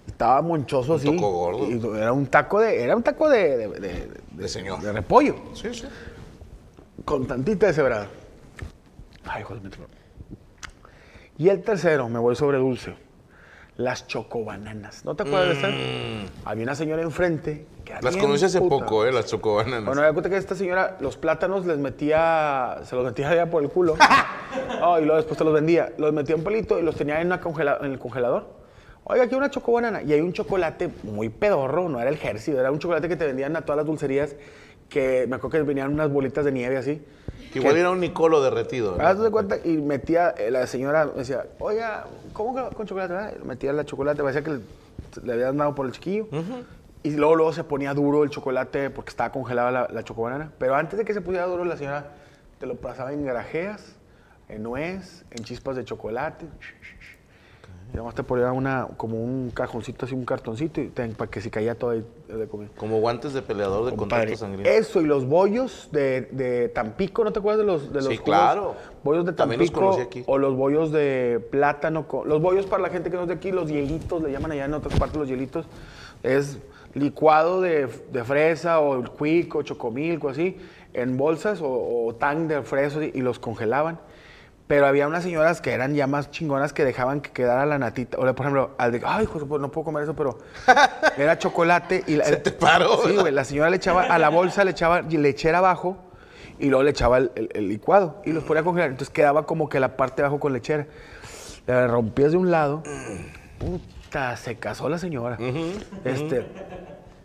Estaba 0.06 0.40
monchoso 0.42 0.94
así. 0.94 1.10
taco 1.14 1.30
gordo. 1.30 1.66
Y 1.70 1.98
era 1.98 2.12
un 2.12 2.26
taco 2.26 2.60
de, 2.60 2.82
era 2.82 2.96
un 2.96 3.02
taco 3.02 3.28
de, 3.28 3.56
de, 3.56 3.68
de- 3.68 4.10
De 4.30 4.48
señor. 4.48 4.80
de 4.80 4.92
repollo. 4.92 5.34
Sí, 5.54 5.72
sí. 5.74 5.84
Con 7.04 7.26
tantita 7.26 7.66
de 7.66 7.72
cebrada. 7.72 8.06
Ay, 9.24 9.42
hijo 9.42 9.54
de. 9.56 9.70
Y 11.38 11.48
el 11.48 11.62
tercero, 11.62 12.08
me 12.08 12.18
voy 12.18 12.34
sobre 12.36 12.58
dulce. 12.58 12.94
las 13.76 14.06
chocobananas. 14.06 15.04
¿No 15.04 15.14
te 15.16 15.24
acuerdas 15.24 15.48
de 15.48 15.52
esta? 16.24 16.32
Había 16.50 16.62
una 16.62 16.74
señora 16.74 17.02
enfrente 17.02 17.66
que 17.84 17.92
Mm. 17.94 17.98
Las 18.04 18.16
conocí 18.16 18.44
hace 18.46 18.58
puta. 18.58 18.84
poco, 18.86 19.04
¿eh? 19.04 19.12
Las 19.12 19.26
chocobananas. 19.26 19.84
Bueno, 19.84 20.00
me 20.00 20.10
cuenta 20.12 20.30
que 20.30 20.36
esta 20.38 20.54
señora 20.54 20.96
los 21.00 21.18
plátanos 21.18 21.66
les 21.66 21.76
metía, 21.76 22.78
se 22.84 22.96
los 22.96 23.04
metía 23.04 23.28
allá 23.28 23.50
por 23.50 23.62
el 23.62 23.68
culo. 23.68 23.96
No, 24.80 24.98
y 24.98 25.02
luego 25.02 25.16
después 25.16 25.36
te 25.36 25.44
los 25.44 25.52
vendía. 25.52 25.92
Los 25.98 26.12
metía 26.14 26.34
en 26.36 26.42
palito 26.42 26.78
y 26.78 26.82
los 26.82 26.96
tenía 26.96 27.20
en, 27.20 27.26
una 27.26 27.40
congela- 27.40 27.78
en 27.84 27.92
el 27.92 27.98
congelador. 27.98 28.46
Oiga, 29.08 29.24
aquí 29.24 29.34
una 29.36 29.50
chocobanana. 29.50 30.02
Y 30.02 30.12
hay 30.12 30.20
un 30.20 30.32
chocolate 30.32 30.90
muy 31.04 31.28
pedorro, 31.28 31.88
no 31.88 32.00
era 32.00 32.10
el 32.10 32.18
Hershey, 32.20 32.54
era 32.56 32.70
un 32.72 32.78
chocolate 32.80 33.08
que 33.08 33.16
te 33.16 33.24
vendían 33.26 33.54
a 33.56 33.62
todas 33.62 33.76
las 33.76 33.86
dulcerías 33.86 34.34
que 34.88 35.26
me 35.28 35.36
acuerdo 35.36 35.58
que 35.58 35.62
venían 35.62 35.92
unas 35.92 36.10
bolitas 36.10 36.44
de 36.44 36.52
nieve 36.52 36.76
así. 36.76 37.02
que 37.52 37.58
igual 37.58 37.76
era 37.76 37.90
un 37.90 38.00
Nicolo 38.00 38.40
derretido. 38.42 38.96
¿no? 38.96 39.14
De 39.14 39.30
cuenta 39.30 39.58
y 39.64 39.76
metía, 39.78 40.30
eh, 40.38 40.50
la 40.50 40.66
señora 40.66 41.06
me 41.06 41.18
decía, 41.20 41.44
oiga, 41.58 42.06
¿cómo 42.32 42.54
que 42.54 42.74
con 42.74 42.86
chocolate? 42.86 43.14
Ah, 43.14 43.32
Metía 43.44 43.72
la 43.72 43.84
chocolate, 43.84 44.22
parecía 44.22 44.42
que 44.42 44.50
le, 44.52 44.60
le 45.24 45.32
habían 45.32 45.56
dado 45.56 45.74
por 45.74 45.86
el 45.86 45.92
chiquillo. 45.92 46.26
Y 47.02 47.10
luego, 47.10 47.36
luego 47.36 47.52
se 47.52 47.62
ponía 47.62 47.94
duro 47.94 48.24
el 48.24 48.30
chocolate 48.30 48.90
porque 48.90 49.10
estaba 49.10 49.30
congelada 49.30 49.70
la, 49.70 49.88
la 49.92 50.02
chocobanana. 50.02 50.50
Pero 50.58 50.74
antes 50.74 50.98
de 50.98 51.04
que 51.04 51.14
se 51.14 51.20
pusiera 51.20 51.46
duro, 51.46 51.64
la 51.64 51.76
señora 51.76 52.12
te 52.58 52.66
lo 52.66 52.74
pasaba 52.76 53.12
en 53.12 53.24
grajeas, 53.24 53.94
en 54.48 54.62
nuez, 54.64 55.24
en 55.30 55.44
chispas 55.44 55.76
de 55.76 55.84
chocolate. 55.84 56.46
Y 56.46 56.95
además 57.92 58.14
te 58.14 58.22
ponía 58.22 58.52
una, 58.52 58.88
como 58.96 59.22
un 59.22 59.50
cajoncito, 59.54 60.04
así 60.06 60.14
un 60.14 60.24
cartoncito, 60.24 60.80
y 60.80 60.88
te- 60.88 61.08
para 61.08 61.30
que 61.30 61.40
si 61.40 61.50
caía 61.50 61.74
todo 61.74 61.90
ahí 61.90 62.04
de 62.28 62.46
comida. 62.46 62.68
Como 62.76 63.00
guantes 63.00 63.32
de 63.32 63.42
peleador 63.42 63.86
de 63.90 63.96
Compadre, 63.96 64.24
contacto 64.26 64.38
sangriento. 64.46 64.70
Eso 64.70 65.00
y 65.00 65.04
los 65.06 65.26
bollos 65.26 65.88
de, 65.92 66.22
de 66.32 66.68
Tampico, 66.68 67.24
¿no 67.24 67.32
te 67.32 67.38
acuerdas 67.38 67.60
de 67.60 67.64
los 67.72 67.88
de 67.92 68.00
los 68.00 68.06
Sí, 68.08 68.16
jugos? 68.16 68.24
claro. 68.24 68.74
Bollos 69.02 69.24
de 69.24 69.32
También 69.32 69.60
los 69.60 69.70
Tampico 69.70 69.90
conocí 69.92 70.02
aquí. 70.06 70.24
o 70.26 70.36
los 70.38 70.54
bollos 70.56 70.92
de 70.92 71.40
plátano, 71.50 72.06
con- 72.08 72.28
los 72.28 72.42
bollos 72.42 72.66
para 72.66 72.82
la 72.82 72.90
gente 72.90 73.10
que 73.10 73.16
no 73.16 73.22
es 73.22 73.28
de 73.28 73.34
aquí, 73.34 73.52
los 73.52 73.68
hielitos, 73.70 74.22
le 74.22 74.30
llaman 74.32 74.52
allá 74.52 74.64
en 74.66 74.74
otras 74.74 74.98
partes 74.98 75.16
los 75.18 75.28
hielitos. 75.28 75.66
Es 76.22 76.58
licuado 76.94 77.60
de, 77.60 77.88
de 78.12 78.24
fresa 78.24 78.80
o 78.80 79.00
el 79.00 79.10
quick 79.10 79.54
o 79.54 79.62
chocomilco 79.62 80.28
así 80.30 80.56
en 80.94 81.16
bolsas 81.18 81.60
o, 81.60 82.06
o 82.06 82.14
tan 82.14 82.48
de 82.48 82.62
fresa 82.62 83.04
y 83.04 83.20
los 83.20 83.38
congelaban. 83.38 83.98
Pero 84.66 84.86
había 84.86 85.06
unas 85.06 85.22
señoras 85.22 85.60
que 85.60 85.72
eran 85.72 85.94
ya 85.94 86.06
más 86.08 86.30
chingonas 86.30 86.72
que 86.72 86.84
dejaban 86.84 87.20
que 87.20 87.30
quedara 87.30 87.64
la 87.66 87.78
natita. 87.78 88.18
O 88.18 88.22
por 88.34 88.46
ejemplo, 88.46 88.70
al 88.78 88.90
de, 88.90 89.00
ay, 89.06 89.24
hijo, 89.24 89.38
no 89.58 89.70
puedo 89.70 89.84
comer 89.84 90.02
eso, 90.02 90.14
pero 90.16 90.38
era 91.16 91.38
chocolate 91.38 92.02
y 92.08 92.16
la, 92.16 92.24
Se 92.24 92.36
te 92.38 92.50
paró. 92.50 92.98
Sí, 93.06 93.14
güey, 93.16 93.32
la 93.32 93.44
señora 93.44 93.70
le 93.70 93.76
echaba 93.76 94.02
a 94.02 94.18
la 94.18 94.28
bolsa, 94.28 94.64
le 94.64 94.72
echaba 94.72 95.02
lechera 95.02 95.58
abajo 95.58 95.96
y 96.58 96.68
luego 96.68 96.82
le 96.82 96.90
echaba 96.90 97.18
el, 97.18 97.30
el- 97.36 97.48
el 97.54 97.68
licuado 97.68 98.20
y 98.24 98.32
los 98.32 98.42
ponía 98.42 98.62
a 98.62 98.64
congelar. 98.64 98.90
Entonces 98.90 99.12
quedaba 99.12 99.46
como 99.46 99.68
que 99.68 99.78
la 99.78 99.96
parte 99.96 100.22
de 100.22 100.26
abajo 100.26 100.40
con 100.40 100.52
lechera. 100.52 100.86
La 101.66 101.86
rompías 101.86 102.32
de 102.32 102.38
un 102.38 102.50
lado, 102.50 102.82
puta, 103.58 104.36
se 104.36 104.56
casó 104.56 104.88
la 104.88 104.98
señora. 104.98 105.36
Este, 106.04 106.46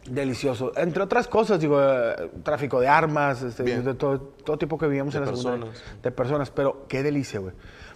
delicioso. 0.05 0.71
Entre 0.75 1.01
otras 1.03 1.27
cosas, 1.27 1.59
digo, 1.59 1.79
eh, 1.81 2.31
tráfico 2.43 2.79
de 2.79 2.87
armas, 2.87 3.41
este, 3.43 3.63
de 3.63 3.93
todo, 3.93 4.19
todo 4.19 4.57
tipo 4.57 4.77
que 4.77 4.87
vivíamos 4.87 5.13
De 5.13 5.19
en 5.19 5.25
la 5.25 5.31
personas. 5.31 5.69
De 6.01 6.11
personas, 6.11 6.49
pero 6.51 6.85
qué 6.87 7.03
delicia, 7.03 7.39
güey. 7.39 7.53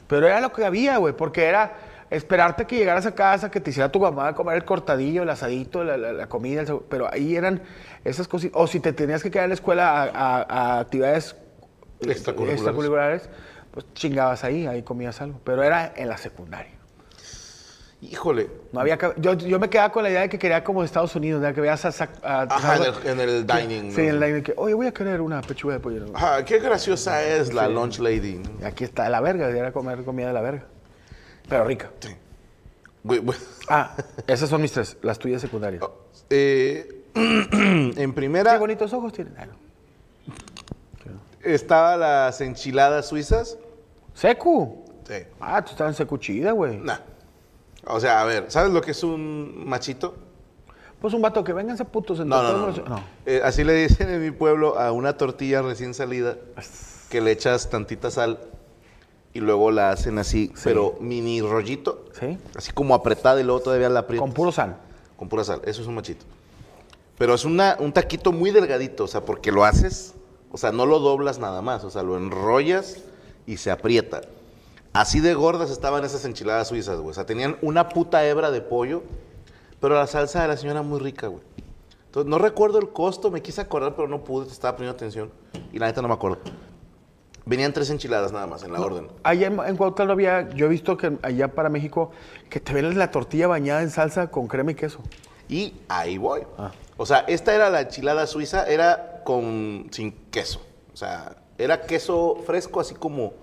Pero 0.07 0.27
era 0.27 0.39
lo 0.41 0.51
que 0.51 0.63
había, 0.65 0.97
güey, 0.97 1.15
porque 1.15 1.45
era 1.45 1.73
esperarte 2.11 2.65
que 2.65 2.75
llegaras 2.77 3.07
a 3.07 3.15
casa, 3.15 3.49
que 3.49 3.59
te 3.59 3.71
hiciera 3.71 3.91
tu 3.91 3.99
mamá 3.99 4.35
comer 4.35 4.55
el 4.57 4.63
cortadillo, 4.65 5.23
el 5.23 5.29
asadito, 5.29 5.83
la, 5.83 5.97
la- 5.97 6.13
la 6.13 6.27
comida, 6.29 6.61
el 6.61 6.79
pero 6.87 7.11
ahí 7.11 7.35
eran 7.35 7.63
esas 8.03 8.27
cositas. 8.27 8.61
O 8.61 8.67
si 8.67 8.79
te 8.79 8.93
tenías 8.93 9.23
que 9.23 9.31
quedar 9.31 9.45
en 9.45 9.49
la 9.49 9.55
escuela 9.55 10.03
a, 10.03 10.03
a- 10.03 10.75
a 10.77 10.79
actividades 10.81 11.35
extracurriculares, 12.51 13.29
pues 13.71 13.85
chingabas 13.93 14.43
ahí, 14.43 14.67
ahí 14.67 14.83
comías 14.83 15.19
algo. 15.21 15.41
Pero 15.43 15.63
era 15.63 15.91
en 15.95 16.07
la 16.07 16.17
secundaria. 16.17 16.71
Híjole. 18.01 18.49
No 18.71 18.81
había 18.81 18.97
que- 18.97 19.13
yo, 19.17 19.34
yo 19.34 19.58
me 19.60 19.69
quedaba 19.69 19.91
con 19.91 20.03
la 20.03 20.10
idea 20.10 20.21
de 20.21 20.29
que 20.29 20.38
quería 20.38 20.63
como 20.63 20.84
Estados 20.84 21.15
Unidos, 21.15 21.41
¿no? 21.41 21.53
que 21.53 21.62
veas 21.62 21.84
a, 21.86 22.10
a- 22.23 22.41
Ajá, 22.43 22.75
en 22.75 22.84
el, 22.84 23.08
en 23.08 23.19
el 23.29 23.47
dining. 23.47 23.91
Sí, 23.91 23.97
¿no? 24.01 24.03
en 24.03 24.10
el 24.15 24.19
dining, 24.21 24.43
que, 24.43 24.53
oye, 24.58 24.73
voy 24.73 24.88
a 24.88 24.91
querer 24.93 25.21
una 25.21 25.41
pechuga 25.41 25.75
de 25.75 25.79
pollo. 25.79 26.05
¿no? 26.05 26.15
Ajá, 26.15 26.43
qué 26.45 26.60
graciosa 26.60 27.23
es 27.23 27.53
la 27.53 27.67
lunch 27.67 27.99
lady. 27.99 28.41
aquí 28.63 28.84
está 28.84 29.10
la 29.10 29.21
verga, 29.21 29.49
era 29.49 29.71
comer 29.71 30.03
comida 30.03 30.27
de 30.27 30.34
la 30.34 30.41
verga. 30.41 30.65
Pero 31.49 31.63
rica. 31.63 31.89
Güey. 33.03 33.21
Ah, 33.69 33.95
esas 34.27 34.49
son 34.49 34.62
mis 34.62 34.71
tres, 34.71 34.97
las 35.01 35.17
tuyas 35.17 35.41
secundarias. 35.41 35.84
Eh, 36.29 37.03
en 37.15 37.93
Qué 37.95 38.10
primera 38.13 38.58
bonitos 38.58 38.91
ojos 38.93 39.13
tienen. 39.13 39.34
Ah, 39.38 39.45
no. 39.45 39.53
estaba 41.43 41.95
las 41.97 42.41
enchiladas 42.41 43.08
suizas. 43.08 43.58
Secu. 44.13 44.84
Sí. 45.08 45.15
Ah, 45.39 45.63
tú 45.63 45.71
estás 45.71 45.88
en 45.89 45.93
secu 45.93 46.17
chida, 46.17 46.51
güey. 46.51 46.77
Nah. 46.77 46.97
O 47.88 48.00
sea, 48.00 48.21
a 48.21 48.26
ver, 48.26 48.45
¿sabes 48.50 48.71
lo 48.71 48.82
que 48.82 48.91
es 48.91 49.04
un 49.04 49.63
machito? 49.67 50.15
Pues 51.00 51.13
un 51.13 51.21
vato 51.21 51.43
que 51.43 51.54
vénganse 51.54 51.86
putos 51.86 52.19
en 52.19 52.30
No, 52.30 52.41
no, 52.41 52.54
no. 52.58 52.67
los- 52.67 52.82
Eh, 53.26 53.41
así 53.43 53.63
le 53.63 53.74
dicen 53.74 54.10
en 54.10 54.21
mi 54.24 54.32
pueblo 54.32 54.80
a 54.80 54.91
una 54.91 55.17
tortilla 55.17 55.62
recién 55.62 55.93
salida 55.93 56.38
que 57.10 57.21
le 57.21 57.32
echas 57.32 57.69
tantita 57.69 58.10
sal 58.10 58.39
y 59.34 59.39
luego 59.39 59.69
la 59.71 59.91
hacen 59.91 60.17
así, 60.17 60.52
pero 60.63 60.95
mini 61.02 61.41
rollito, 61.41 62.06
Sí. 62.19 62.38
así 62.56 62.71
como 62.71 62.95
apretada 62.95 63.39
y 63.39 63.43
luego 63.43 63.60
todavía 63.60 63.89
la 63.89 64.00
aprietas. 64.02 64.21
Con 64.26 64.34
puro 64.34 64.52
sal. 64.52 64.78
Con 65.17 65.30
pura 65.30 65.43
sal, 65.43 65.62
eso 65.65 65.82
es 65.82 65.88
un 65.88 65.95
machito. 65.95 66.26
Pero 67.17 67.34
es 67.34 67.45
una, 67.45 67.78
un 67.80 67.91
taquito 67.93 68.32
muy 68.32 68.52
delgadito, 68.52 69.04
o 69.04 69.08
sea, 69.08 69.21
porque 69.21 69.52
lo 69.52 69.63
haces, 69.63 70.13
o 70.52 70.58
sea, 70.58 70.71
no 70.71 70.86
lo 70.86 71.00
doblas 71.00 71.38
nada 71.39 71.62
más, 71.62 71.84
o 71.84 71.89
sea, 71.89 72.02
lo 72.04 72.17
enrollas 72.17 72.98
y 73.45 73.58
se 73.58 73.69
aprieta. 73.71 74.21
Así 74.95 75.19
de 75.19 75.34
gordas 75.34 75.71
estaban 75.71 76.05
esas 76.05 76.23
enchiladas 76.23 76.69
suizas, 76.69 76.97
güey. 76.97 77.10
O 77.10 77.13
sea, 77.13 77.25
tenían 77.25 77.58
una 77.62 77.89
puta 77.89 78.25
hebra 78.25 78.49
de 78.49 78.62
pollo, 78.62 79.03
pero 79.81 79.95
la 79.95 80.08
salsa 80.08 80.41
de 80.41 80.47
la 80.47 80.55
señora 80.55 80.84
muy 80.84 81.01
rica, 81.01 81.27
güey. 81.27 81.43
Entonces, 82.05 82.29
no 82.29 82.38
recuerdo 82.38 82.79
el 82.79 82.88
costo, 82.93 83.29
me 83.29 83.41
quise 83.41 83.60
acordar, 83.60 83.93
pero 83.93 84.08
no 84.08 84.23
pude, 84.23 84.45
te 84.45 84.53
estaba 84.53 84.77
poniendo 84.77 84.95
atención. 84.95 85.31
Y 85.73 85.79
la 85.79 85.88
neta 85.88 86.01
no 86.01 86.08
me 86.08 86.13
acuerdo. 86.13 86.38
Venían 87.45 87.73
tres 87.73 87.89
enchiladas 87.89 88.31
nada 88.31 88.47
más 88.47 88.63
en 88.63 88.71
la 88.71 88.79
orden. 88.79 89.10
Allá 89.23 89.47
en, 89.47 89.60
en 89.60 89.75
Cuautla 89.75 90.10
había, 90.10 90.49
yo 90.51 90.67
he 90.67 90.69
visto 90.69 90.95
que 90.95 91.17
allá 91.23 91.49
para 91.49 91.67
México, 91.67 92.12
que 92.49 92.62
te 92.62 92.71
ven 92.71 92.97
la 92.97 93.12
tortilla 93.12 93.47
bañada 93.47 93.81
en 93.81 93.89
salsa 93.89 94.31
con 94.31 94.47
crema 94.47 94.71
y 94.71 94.75
queso. 94.75 95.01
Y 95.49 95.73
ahí 95.89 96.17
voy. 96.17 96.43
O 96.95 97.05
sea, 97.05 97.25
esta 97.27 97.53
era 97.53 97.69
la 97.69 97.81
enchilada 97.81 98.27
suiza, 98.27 98.65
era 98.65 99.23
con 99.25 99.88
sin 99.91 100.13
queso. 100.31 100.62
O 100.93 100.95
sea, 100.95 101.36
era 101.58 101.81
queso 101.81 102.38
fresco, 102.45 102.79
así 102.79 102.95
como, 102.95 103.34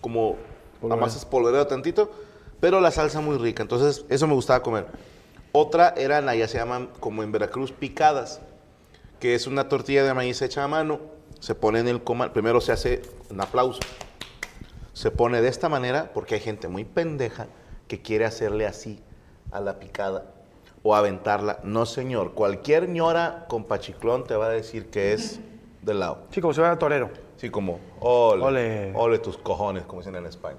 como 0.00 0.36
la 0.82 0.96
masa 0.96 1.18
espolvoreado 1.18 1.66
tantito, 1.66 2.10
pero 2.60 2.80
la 2.80 2.90
salsa 2.90 3.20
muy 3.20 3.38
rica. 3.38 3.62
Entonces, 3.62 4.04
eso 4.08 4.26
me 4.26 4.34
gustaba 4.34 4.62
comer. 4.62 4.86
Otra 5.52 5.94
eran, 5.96 6.28
allá 6.28 6.48
se 6.48 6.58
llaman, 6.58 6.88
como 6.98 7.22
en 7.22 7.30
Veracruz, 7.32 7.72
picadas, 7.72 8.40
que 9.20 9.34
es 9.34 9.46
una 9.46 9.68
tortilla 9.68 10.04
de 10.04 10.14
maíz 10.14 10.40
hecha 10.42 10.64
a 10.64 10.68
mano. 10.68 11.00
Se 11.40 11.54
pone 11.54 11.80
en 11.80 11.88
el 11.88 12.02
comal, 12.02 12.32
primero 12.32 12.60
se 12.60 12.72
hace 12.72 13.02
un 13.30 13.40
aplauso. 13.40 13.80
Se 14.92 15.10
pone 15.10 15.40
de 15.42 15.48
esta 15.48 15.68
manera 15.68 16.10
porque 16.14 16.36
hay 16.36 16.40
gente 16.40 16.68
muy 16.68 16.84
pendeja 16.84 17.46
que 17.88 18.00
quiere 18.00 18.24
hacerle 18.24 18.66
así 18.66 19.00
a 19.50 19.60
la 19.60 19.78
picada 19.78 20.24
o 20.82 20.94
aventarla. 20.94 21.58
No, 21.64 21.86
señor. 21.86 22.32
Cualquier 22.32 22.88
ñora 22.88 23.46
con 23.48 23.64
pachiclón 23.64 24.24
te 24.24 24.34
va 24.36 24.46
a 24.46 24.50
decir 24.50 24.90
que 24.90 25.12
es 25.12 25.40
de 25.82 25.94
lado. 25.94 26.24
Sí, 26.30 26.40
como 26.40 26.54
si 26.54 26.60
fuera 26.60 26.78
torero. 26.78 27.10
Sí, 27.36 27.50
como, 27.50 27.80
ole, 28.00 28.44
Ole. 28.44 28.92
ole, 28.94 29.18
tus 29.18 29.36
cojones, 29.36 29.84
como 29.84 30.00
dicen 30.00 30.14
en 30.14 30.26
España. 30.26 30.58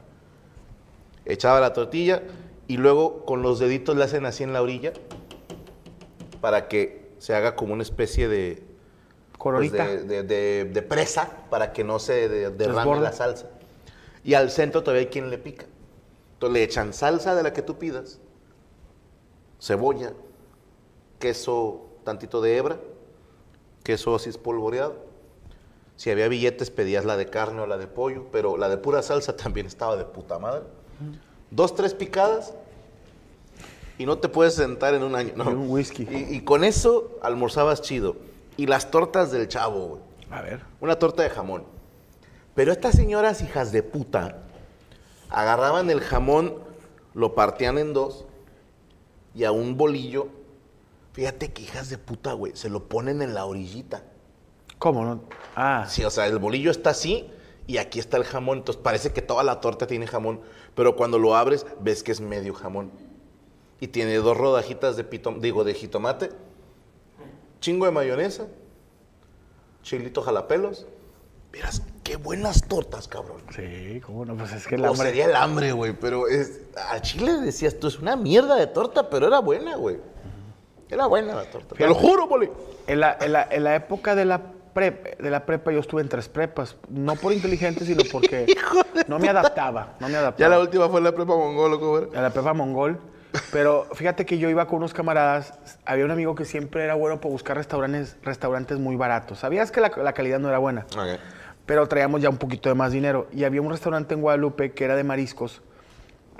Echaba 1.25 1.59
la 1.59 1.73
tortilla 1.73 2.21
y 2.67 2.77
luego 2.77 3.25
con 3.25 3.41
los 3.41 3.59
deditos 3.59 3.95
le 3.95 4.03
hacen 4.03 4.25
así 4.25 4.43
en 4.43 4.53
la 4.53 4.61
orilla 4.61 4.93
para 6.41 6.67
que 6.67 7.11
se 7.19 7.33
haga 7.35 7.55
como 7.55 7.73
una 7.73 7.83
especie 7.83 8.27
de, 8.27 8.63
pues, 9.59 9.71
de, 9.71 10.03
de- 10.03 10.23
de- 10.23 10.65
de 10.65 10.81
presa 10.81 11.45
para 11.49 11.71
que 11.73 11.83
no 11.83 11.99
se 11.99 12.27
de- 12.29 12.49
derrame 12.49 12.83
la 13.03 13.11
salsa. 13.13 13.49
Y 14.23 14.33
al 14.35 14.49
centro 14.51 14.81
todavía 14.83 15.01
hay 15.01 15.07
quien 15.11 15.29
le 15.29 15.37
pica. 15.37 15.65
Entonces 16.33 16.53
le 16.53 16.63
echan 16.63 16.93
salsa 16.93 17.35
de 17.35 17.43
la 17.43 17.53
que 17.53 17.61
tú 17.61 17.77
pidas, 17.77 18.19
cebolla, 19.61 20.13
queso 21.19 21.85
tantito 22.03 22.41
de 22.41 22.57
hebra, 22.57 22.79
queso 23.83 24.15
así 24.15 24.29
espolvoreado. 24.29 24.95
Si 25.95 26.09
había 26.09 26.27
billetes 26.27 26.69
pedías 26.71 27.05
la 27.05 27.15
de 27.17 27.27
carne 27.27 27.61
o 27.61 27.67
la 27.67 27.77
de 27.77 27.87
pollo, 27.87 28.25
pero 28.31 28.57
la 28.57 28.67
de 28.67 28.77
pura 28.77 29.01
salsa 29.01 29.35
también 29.37 29.65
estaba 29.67 29.95
de 29.95 30.05
puta 30.05 30.39
madre. 30.39 30.63
Dos, 31.51 31.75
tres 31.75 31.93
picadas 31.93 32.53
y 33.97 34.05
no 34.05 34.17
te 34.17 34.27
puedes 34.27 34.55
sentar 34.55 34.93
en 34.93 35.03
un 35.03 35.15
año. 35.15 35.33
No. 35.35 35.45
Y 35.51 35.53
un 35.53 35.69
whisky. 35.69 36.07
Y, 36.09 36.35
y 36.35 36.41
con 36.41 36.63
eso 36.63 37.19
almorzabas 37.21 37.81
chido. 37.81 38.15
Y 38.57 38.67
las 38.67 38.91
tortas 38.91 39.31
del 39.31 39.47
chavo, 39.47 39.87
güey. 39.87 40.01
A 40.31 40.41
ver. 40.41 40.61
Una 40.81 40.97
torta 40.97 41.23
de 41.23 41.29
jamón. 41.29 41.63
Pero 42.55 42.71
estas 42.71 42.95
señoras 42.95 43.41
hijas 43.41 43.71
de 43.71 43.83
puta 43.83 44.43
agarraban 45.29 45.89
el 45.89 46.01
jamón, 46.01 46.55
lo 47.13 47.33
partían 47.33 47.77
en 47.77 47.93
dos 47.93 48.25
y 49.33 49.43
a 49.43 49.51
un 49.51 49.75
bolillo. 49.77 50.27
Fíjate 51.13 51.51
que 51.51 51.63
hijas 51.63 51.89
de 51.89 51.97
puta, 51.97 52.33
güey, 52.33 52.55
se 52.55 52.69
lo 52.69 52.83
ponen 52.87 53.21
en 53.21 53.33
la 53.33 53.45
orillita. 53.45 54.03
¿Cómo 54.79 55.03
no? 55.05 55.21
Ah, 55.55 55.85
Sí, 55.87 56.03
o 56.03 56.09
sea, 56.09 56.27
el 56.27 56.39
bolillo 56.39 56.71
está 56.71 56.91
así 56.91 57.29
y 57.67 57.77
aquí 57.77 57.99
está 57.99 58.17
el 58.17 58.23
jamón. 58.23 58.59
Entonces 58.59 58.81
parece 58.83 59.11
que 59.13 59.21
toda 59.21 59.43
la 59.43 59.59
torta 59.61 59.87
tiene 59.87 60.07
jamón, 60.07 60.41
pero 60.75 60.95
cuando 60.95 61.17
lo 61.19 61.35
abres 61.35 61.65
ves 61.79 62.03
que 62.03 62.11
es 62.11 62.21
medio 62.21 62.53
jamón. 62.53 62.91
y 63.79 63.87
tiene 63.87 64.15
dos 64.15 64.37
rodajitas 64.37 64.95
de 64.95 65.03
pitom, 65.03 65.41
digo, 65.41 65.63
de 65.65 65.73
jitomate, 65.73 66.29
chingo 67.59 67.85
de 67.85 67.91
mayonesa, 67.91 68.47
chilito 69.81 70.21
jalapelos. 70.21 70.85
Miras, 71.51 71.83
qué 72.03 72.15
buenas 72.15 72.67
tortas, 72.67 73.07
cabrón. 73.07 73.41
Sí, 73.55 74.01
cómo 74.05 74.25
no, 74.25 74.35
pues 74.35 74.53
es 74.53 74.65
que 74.67 74.75
el 74.75 74.85
O 74.85 74.87
hambre. 74.89 75.07
sería 75.09 75.25
el 75.25 75.35
hambre, 75.35 75.71
güey, 75.71 75.93
pero 75.93 76.27
es, 76.27 76.61
a 76.89 76.99
Chile 77.01 77.33
decías, 77.41 77.77
tú 77.79 77.87
es 77.87 77.99
una 77.99 78.15
mierda 78.15 78.55
de 78.55 78.67
torta, 78.67 79.09
pero 79.09 79.27
era 79.27 79.39
buena, 79.39 79.75
güey. 79.75 79.97
Era 80.89 81.05
buena 81.07 81.35
la 81.35 81.49
torta. 81.51 81.75
Te 81.75 81.85
lo 81.87 81.93
juro, 81.93 82.27
Poli. 82.27 82.49
En 82.87 82.99
la, 83.01 83.17
en 83.21 83.33
la- 83.33 83.47
en 83.51 83.63
la 83.63 83.75
época 83.75 84.15
de 84.15 84.25
la, 84.25 84.52
prep- 84.73 85.17
de 85.17 85.29
la 85.29 85.45
prepa 85.45 85.71
yo 85.71 85.79
estuve 85.79 86.01
en 86.01 86.09
tres 86.09 86.29
prepas. 86.29 86.75
No 86.89 87.15
por 87.15 87.33
inteligente, 87.33 87.85
sino 87.85 88.03
porque 88.11 88.45
no 89.07 89.19
me 89.19 89.29
adaptaba. 89.29 89.93
No 89.99 90.09
me 90.09 90.15
adaptaba. 90.17 90.37
Ya 90.39 90.49
la 90.49 90.59
última 90.61 90.89
fue 90.89 91.01
la 91.01 91.11
prepa 91.13 91.35
mongolo, 91.35 91.79
¿cómo 91.79 91.97
era? 91.99 92.19
a 92.19 92.21
la 92.21 92.29
prepa 92.31 92.53
mongol. 92.53 92.99
Pero 93.51 93.87
fíjate 93.95 94.25
que 94.27 94.37
yo 94.37 94.47
iba 94.49 94.67
con 94.67 94.77
unos 94.77 94.93
camaradas. 94.93 95.53
Había 95.85 96.05
un 96.05 96.11
amigo 96.11 96.35
que 96.35 96.45
siempre 96.45 96.83
era 96.83 96.93
bueno 96.93 97.19
para 97.19 97.31
buscar 97.31 97.57
restaurantes, 97.57 98.15
restaurantes 98.21 98.77
muy 98.77 98.95
baratos. 98.95 99.39
Sabías 99.39 99.71
que 99.71 99.81
la, 99.81 99.91
la 99.97 100.13
calidad 100.13 100.37
no 100.39 100.49
era 100.49 100.59
buena, 100.59 100.85
pero 101.65 101.87
traíamos 101.87 102.21
ya 102.21 102.29
un 102.29 102.37
poquito 102.37 102.69
de 102.69 102.75
más 102.75 102.91
dinero. 102.91 103.27
Y 103.33 103.43
había 103.43 103.61
un 103.61 103.71
restaurante 103.71 104.13
en 104.13 104.21
Guadalupe 104.21 104.73
que 104.73 104.83
era 104.85 104.95
de 104.95 105.03
mariscos. 105.03 105.61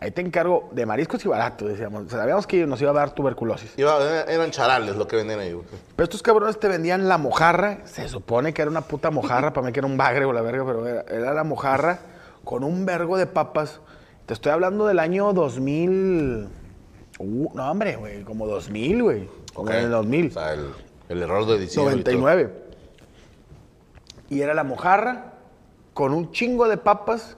Ahí 0.03 0.11
te 0.11 0.19
encargo 0.19 0.69
de 0.73 0.85
mariscos 0.85 1.23
y 1.23 1.29
barato, 1.29 1.65
decíamos. 1.65 2.11
Sabíamos 2.11 2.45
que 2.45 2.65
nos 2.67 2.81
iba 2.81 2.91
a 2.91 2.93
dar 2.93 3.11
tuberculosis. 3.15 3.73
Iba- 3.77 4.23
eran 4.27 4.51
charales 4.51 4.97
lo 4.97 5.07
que 5.07 5.15
vendían 5.15 5.39
ahí, 5.39 5.53
güey. 5.53 5.65
Pero 5.95 6.03
estos 6.03 6.21
cabrones 6.21 6.59
te 6.59 6.67
vendían 6.67 7.07
la 7.07 7.17
mojarra. 7.17 7.85
Se 7.85 8.09
supone 8.09 8.53
que 8.53 8.61
era 8.61 8.69
una 8.69 8.81
puta 8.81 9.11
mojarra, 9.11 9.53
para 9.53 9.65
mí 9.65 9.71
que 9.71 9.79
era 9.79 9.87
un 9.87 9.95
bagre 9.95 10.25
o 10.25 10.33
la 10.33 10.41
verga, 10.41 10.65
pero 10.65 10.85
era, 10.85 11.01
era 11.03 11.33
la 11.33 11.45
mojarra 11.45 11.99
con 12.43 12.65
un 12.65 12.85
vergo 12.85 13.15
de 13.17 13.27
papas. 13.27 13.79
Te 14.25 14.33
estoy 14.33 14.51
hablando 14.51 14.85
del 14.87 14.99
año 14.99 15.31
2000. 15.31 16.49
Uh, 17.19 17.49
no, 17.53 17.71
hombre, 17.71 17.95
güey, 17.95 18.23
como 18.23 18.45
2000, 18.45 19.03
güey. 19.03 19.29
Como 19.53 19.69
Ok. 19.69 19.73
en 19.75 19.83
el 19.85 19.91
2000. 19.91 20.27
O 20.27 20.31
sea, 20.31 20.53
el, 20.53 20.69
el 21.07 21.21
error 21.23 21.45
de 21.45 21.63
y 21.63 21.67
todo. 21.67 21.85
99. 21.85 22.51
Y 24.29 24.41
era 24.41 24.53
la 24.53 24.63
mojarra 24.65 25.33
con 25.93 26.13
un 26.13 26.31
chingo 26.31 26.67
de 26.67 26.75
papas 26.77 27.37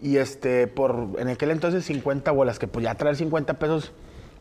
y 0.00 0.18
este, 0.18 0.66
por 0.66 1.08
en 1.18 1.28
aquel 1.28 1.50
entonces 1.50 1.84
50 1.84 2.30
bolas, 2.32 2.58
que 2.58 2.68
pues 2.68 2.84
ya 2.84 2.94
traer 2.94 3.16
50 3.16 3.54
pesos, 3.54 3.92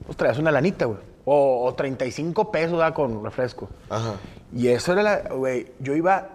pues 0.05 0.17
traías 0.17 0.37
una 0.39 0.51
lanita, 0.51 0.85
güey. 0.85 0.99
O, 1.25 1.65
o 1.65 1.73
35 1.73 2.51
pesos 2.51 2.77
da 2.77 2.93
con 2.93 3.23
refresco. 3.23 3.67
Ajá. 3.89 4.13
Y 4.53 4.67
eso 4.67 4.93
era 4.93 5.01
la, 5.03 5.17
güey, 5.33 5.71
yo 5.79 5.95
iba 5.95 6.29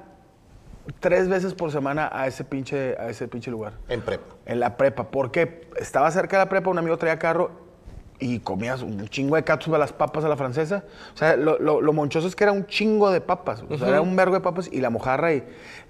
tres 0.99 1.29
veces 1.29 1.55
por 1.55 1.71
semana 1.71 2.11
a 2.13 2.27
ese 2.27 2.45
pinche, 2.45 2.97
a 2.99 3.09
ese 3.09 3.29
pinche 3.29 3.51
lugar. 3.51 3.75
En 3.89 4.01
prepa. 4.01 4.35
En 4.47 4.59
la 4.61 4.77
prepa, 4.77 5.05
porque 5.11 5.69
estaba 5.77 6.11
cerca 6.11 6.39
de 6.39 6.45
la 6.45 6.49
prepa, 6.49 6.71
un 6.71 6.79
amigo 6.79 6.97
traía 6.99 7.19
carro 7.19 7.51
y 8.19 8.41
comías 8.41 8.83
un 8.83 9.07
chingo 9.09 9.37
de 9.37 9.45
catsup 9.45 9.75
a 9.75 9.79
las 9.79 9.93
papas 9.93 10.25
a 10.25 10.29
la 10.29 10.37
francesa. 10.37 10.83
O 11.15 11.17
sea, 11.17 11.37
lo, 11.37 11.59
lo- 11.59 11.81
lo 11.81 11.93
monchoso 11.93 12.27
es 12.27 12.35
que 12.35 12.45
era 12.45 12.53
un 12.53 12.67
chingo 12.67 13.11
de 13.11 13.21
papas. 13.21 13.63
O 13.71 13.79
sea, 13.79 13.89
era 13.89 14.01
un 14.01 14.17
vergo 14.17 14.35
de 14.35 14.41
papas 14.41 14.69
y 14.73 14.81
la 14.81 14.91
mojarra 14.91 15.33
y... 15.33 15.45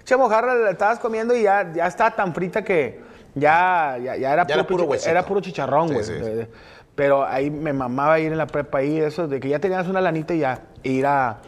Che, 0.05 0.15
mojarra 0.15 0.53
la 0.55 0.69
estabas 0.71 0.99
comiendo 0.99 1.35
y 1.35 1.43
ya, 1.43 1.71
ya 1.73 1.87
estaba 1.87 2.11
tan 2.15 2.33
frita 2.35 2.63
que 2.63 3.01
ya, 3.35 3.97
ya, 4.03 4.15
ya 4.17 4.33
era, 4.33 4.45
Ya 4.47 4.55
era 4.55 4.67
puro, 4.67 4.85
puro 4.87 4.99
era 4.99 5.25
puro 5.25 5.41
chicharrón, 5.41 5.91
güey. 5.93 6.03
sí, 6.03 6.13
sí. 6.13 6.19
De- 6.19 6.35
de- 6.35 6.47
Pero 6.95 7.25
ahí 7.25 7.49
me 7.49 7.73
mamaba 7.73 8.19
ir 8.19 8.31
en 8.31 8.37
la 8.37 8.47
prepa 8.47 8.79
ahí, 8.79 8.97
eso 8.97 9.27
de 9.27 9.39
que 9.39 9.47
ya 9.49 9.59
tenías 9.59 9.87
una 9.87 10.01
lanita 10.01 10.33
y 10.33 10.39
ya, 10.39 10.63
e 10.83 10.89
ir 10.91 11.05
a, 11.05 11.39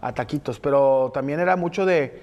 a 0.00 0.12
taquitos. 0.12 0.58
Pero 0.60 1.10
también 1.14 1.38
era 1.40 1.56
mucho 1.56 1.86
de... 1.86 2.20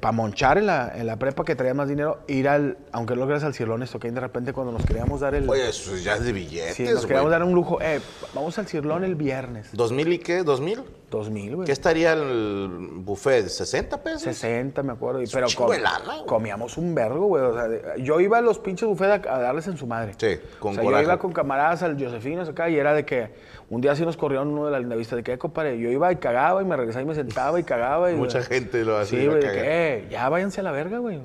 para 0.00 0.12
monchar 0.12 0.58
en 0.58 0.66
la, 0.66 0.92
en 0.94 1.06
la 1.06 1.16
prepa 1.18 1.44
que 1.44 1.54
traía 1.56 1.74
más 1.74 1.88
dinero, 1.88 2.20
ir 2.28 2.48
al, 2.48 2.76
aunque 2.92 3.14
no 3.14 3.20
lo 3.22 3.26
creas 3.26 3.44
al 3.44 3.54
Cirlón, 3.54 3.82
esto 3.82 3.98
que 3.98 4.10
de 4.10 4.20
repente 4.20 4.52
cuando 4.52 4.72
nos 4.72 4.84
queríamos 4.84 5.20
dar 5.20 5.34
el... 5.34 5.48
Oye, 5.48 5.68
eso 5.68 5.96
ya 5.96 6.14
es 6.14 6.24
de 6.24 6.32
billetes, 6.32 6.74
Sí, 6.76 6.84
nos 6.84 7.06
queríamos 7.06 7.30
dar 7.30 7.42
un 7.42 7.52
lujo. 7.54 7.78
Eh, 7.82 8.00
vamos 8.34 8.58
al 8.58 8.66
Cirlón 8.66 9.02
el 9.04 9.14
viernes. 9.14 9.74
¿2000 9.74 10.12
y 10.12 10.18
qué? 10.18 10.44
¿2000? 10.44 10.82
2000, 11.12 11.54
güey. 11.56 11.66
¿Qué 11.66 11.72
estaría 11.72 12.12
el 12.14 12.68
buffet? 13.04 13.44
¿60 13.46 13.98
pesos? 14.00 14.22
60, 14.22 14.82
me 14.82 14.92
acuerdo. 14.92 15.20
Pero 15.32 15.46
com- 15.56 15.70
lana, 15.70 16.24
comíamos 16.26 16.76
un 16.76 16.94
vergo, 16.94 17.26
güey. 17.26 17.44
O 17.44 17.54
sea, 17.54 17.96
yo 17.98 18.18
iba 18.20 18.38
a 18.38 18.40
los 18.40 18.58
pinches 18.58 18.88
buffets 18.88 19.26
a, 19.28 19.34
a 19.36 19.38
darles 19.40 19.68
en 19.68 19.76
su 19.76 19.86
madre. 19.86 20.14
Sí, 20.16 20.38
con 20.58 20.72
O 20.72 20.74
sea, 20.74 20.82
coraje. 20.82 21.04
yo 21.04 21.08
iba 21.10 21.18
con 21.20 21.32
camaradas 21.32 21.82
al 21.84 22.02
Josefinos 22.02 22.48
acá 22.48 22.68
y 22.68 22.76
era 22.76 22.94
de 22.94 23.04
que 23.04 23.30
un 23.70 23.80
día 23.80 23.94
sí 23.94 24.04
nos 24.04 24.16
corrieron 24.16 24.48
uno 24.48 24.66
de 24.66 24.72
la 24.72 24.80
linda 24.80 24.96
vista 24.96 25.14
de 25.16 25.22
que, 25.22 25.32
"Eh, 25.34 25.38
compadre, 25.38 25.78
yo 25.78 25.88
iba 25.90 26.10
y 26.10 26.16
cagaba 26.16 26.60
y 26.62 26.64
me 26.64 26.76
regresaba 26.76 27.02
y 27.02 27.06
me 27.06 27.14
sentaba 27.14 27.60
y 27.60 27.62
cagaba. 27.62 28.10
Y, 28.10 28.16
Mucha 28.16 28.42
gente 28.42 28.84
lo 28.84 28.96
hace, 28.96 29.20
Sí, 29.20 29.26
güey, 29.26 29.36
de 29.36 29.40
que, 29.42 29.46
cagar. 29.48 29.64
"Eh, 29.66 30.08
ya 30.10 30.28
váyanse 30.28 30.60
a 30.60 30.64
la 30.64 30.72
verga, 30.72 30.98
güey. 30.98 31.20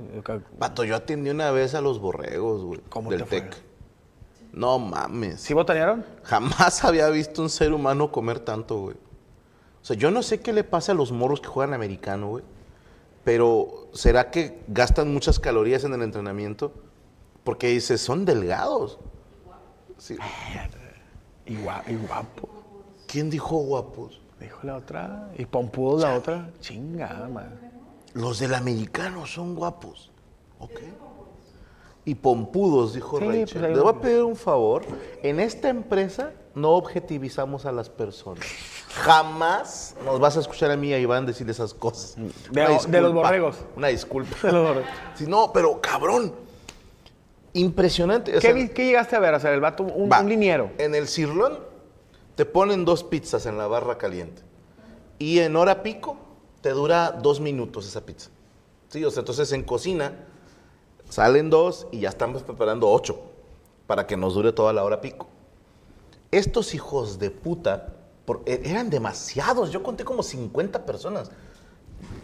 Vato, 0.60 0.84
yo 0.84 0.96
atendí 0.96 1.30
una 1.30 1.52
vez 1.52 1.74
a 1.76 1.82
los 1.82 2.00
borregos, 2.00 2.64
güey. 2.64 2.82
¿Cómo 2.90 3.10
del 3.10 3.22
te 3.22 3.26
fue? 3.26 3.42
TEC. 3.42 3.56
No 4.54 4.80
mames. 4.80 5.40
¿Sí 5.42 5.54
botanearon? 5.54 6.04
Jamás 6.24 6.84
había 6.84 7.10
visto 7.10 7.42
un 7.42 7.50
ser 7.50 7.74
humano 7.74 8.12
comer 8.12 8.40
tanto, 8.40 8.78
güey. 8.80 8.96
O 9.88 9.94
sea, 9.94 9.96
yo 9.96 10.12
no 10.12 10.22
sé 10.22 10.42
qué 10.42 10.52
le 10.52 10.66
pasa 10.66 10.92
a 10.92 10.96
los 10.96 11.14
morros 11.14 11.40
que 11.40 11.48
juegan 11.48 11.74
americano, 11.74 12.28
güey. 12.28 12.44
Pero, 13.24 13.88
¿será 13.94 14.32
que 14.32 14.60
gastan 14.68 15.14
muchas 15.14 15.40
calorías 15.40 15.86
en 15.86 15.94
el 15.94 16.02
entrenamiento? 16.02 16.74
Porque 17.46 17.70
dices, 17.70 18.02
son 18.02 18.26
delgados. 18.26 19.00
Sí. 19.98 20.18
Y, 21.46 21.56
gua- 21.56 21.84
y 21.88 21.96
guapo. 21.96 22.50
¿Quién 23.08 23.30
dijo 23.30 23.56
guapos? 23.60 24.20
Dijo 24.42 24.60
la 24.64 24.76
otra. 24.76 25.30
Y 25.38 25.46
pompudo 25.46 26.00
la 26.06 26.16
otra. 26.18 26.50
Chingada, 26.60 27.30
madre. 27.30 27.56
Los 28.14 28.40
del 28.40 28.56
americano 28.56 29.26
son 29.26 29.56
guapos. 29.56 30.12
¿Ok? 30.60 30.82
Y 32.04 32.16
pompudos, 32.16 32.94
dijo 32.94 33.20
Sí, 33.20 33.26
Rachel. 33.26 33.46
pues 33.54 33.64
ahí 33.64 33.74
Le 33.74 33.80
voy 33.80 33.94
a 33.96 34.02
pedir 34.02 34.24
un 34.24 34.36
favor. 34.36 34.84
En 35.24 35.40
esta 35.40 35.70
empresa 35.70 36.34
no 36.58 36.72
objetivizamos 36.72 37.66
a 37.66 37.72
las 37.72 37.90
personas. 37.90 38.46
Jamás 38.90 39.96
nos 40.04 40.20
vas 40.20 40.38
a 40.38 40.40
escuchar 40.42 40.72
a 40.72 40.76
mí 40.78 40.90
y 40.90 40.94
a 40.94 41.00
Iván 41.00 41.26
decir 41.26 41.50
esas 41.50 41.74
cosas. 41.74 42.16
De- 42.52 43.02
los 43.02 43.14
borregos. 43.14 43.58
Una 43.76 43.88
disculpa. 43.88 44.36
De 44.44 44.52
los 44.52 44.68
borregos. 44.68 44.90
Sí, 45.16 45.26
no, 45.28 45.52
pero 45.54 45.80
cabrón. 45.80 46.34
Impresionante. 47.54 48.32
o 48.32 48.36
¿Qué, 48.36 48.42
sea, 48.42 48.54
vi- 48.54 48.70
qué 48.70 48.86
llegaste 48.86 49.16
a 49.16 49.20
ver? 49.20 49.34
O 49.34 49.40
sea, 49.40 49.54
el 49.54 49.62
vato, 49.62 49.84
un, 49.84 50.12
Va. 50.12 50.20
un 50.20 50.30
liniero. 50.30 50.72
En 50.78 50.94
el 50.96 51.08
cirlón 51.08 51.60
te 52.36 52.46
ponen 52.46 52.86
dos 52.86 53.04
pizzas 53.04 53.46
en 53.46 53.58
la 53.58 53.68
barra 53.68 53.98
caliente. 53.98 54.42
Y 55.20 55.40
en 55.40 55.56
hora 55.56 55.82
pico 55.82 56.18
te 56.62 56.70
dura 56.72 57.12
dos 57.12 57.40
minutos 57.40 57.88
esa 57.88 58.02
pizza. 58.06 58.30
Sí, 58.90 59.04
o 59.04 59.10
sea, 59.12 59.22
entonces 59.22 59.52
en 59.54 59.64
cocina 59.64 60.14
salen 61.10 61.50
dos 61.50 61.88
y 61.92 62.02
ya 62.02 62.10
estamos 62.10 62.44
preparando 62.44 62.90
ocho 62.90 63.20
para 63.88 64.06
que 64.06 64.18
nos 64.18 64.34
dure 64.36 64.52
toda 64.54 64.74
la 64.74 64.84
hora 64.84 65.02
pico. 65.02 65.28
Estos 66.32 66.74
hijos 66.74 67.20
de 67.20 67.32
puta 67.32 67.94
por- 68.26 68.42
e- 68.46 68.62
eran 68.66 68.90
demasiados. 68.90 69.72
Yo 69.72 69.82
conté 69.84 70.04
como 70.04 70.24
50 70.24 70.86
personas. 70.86 71.32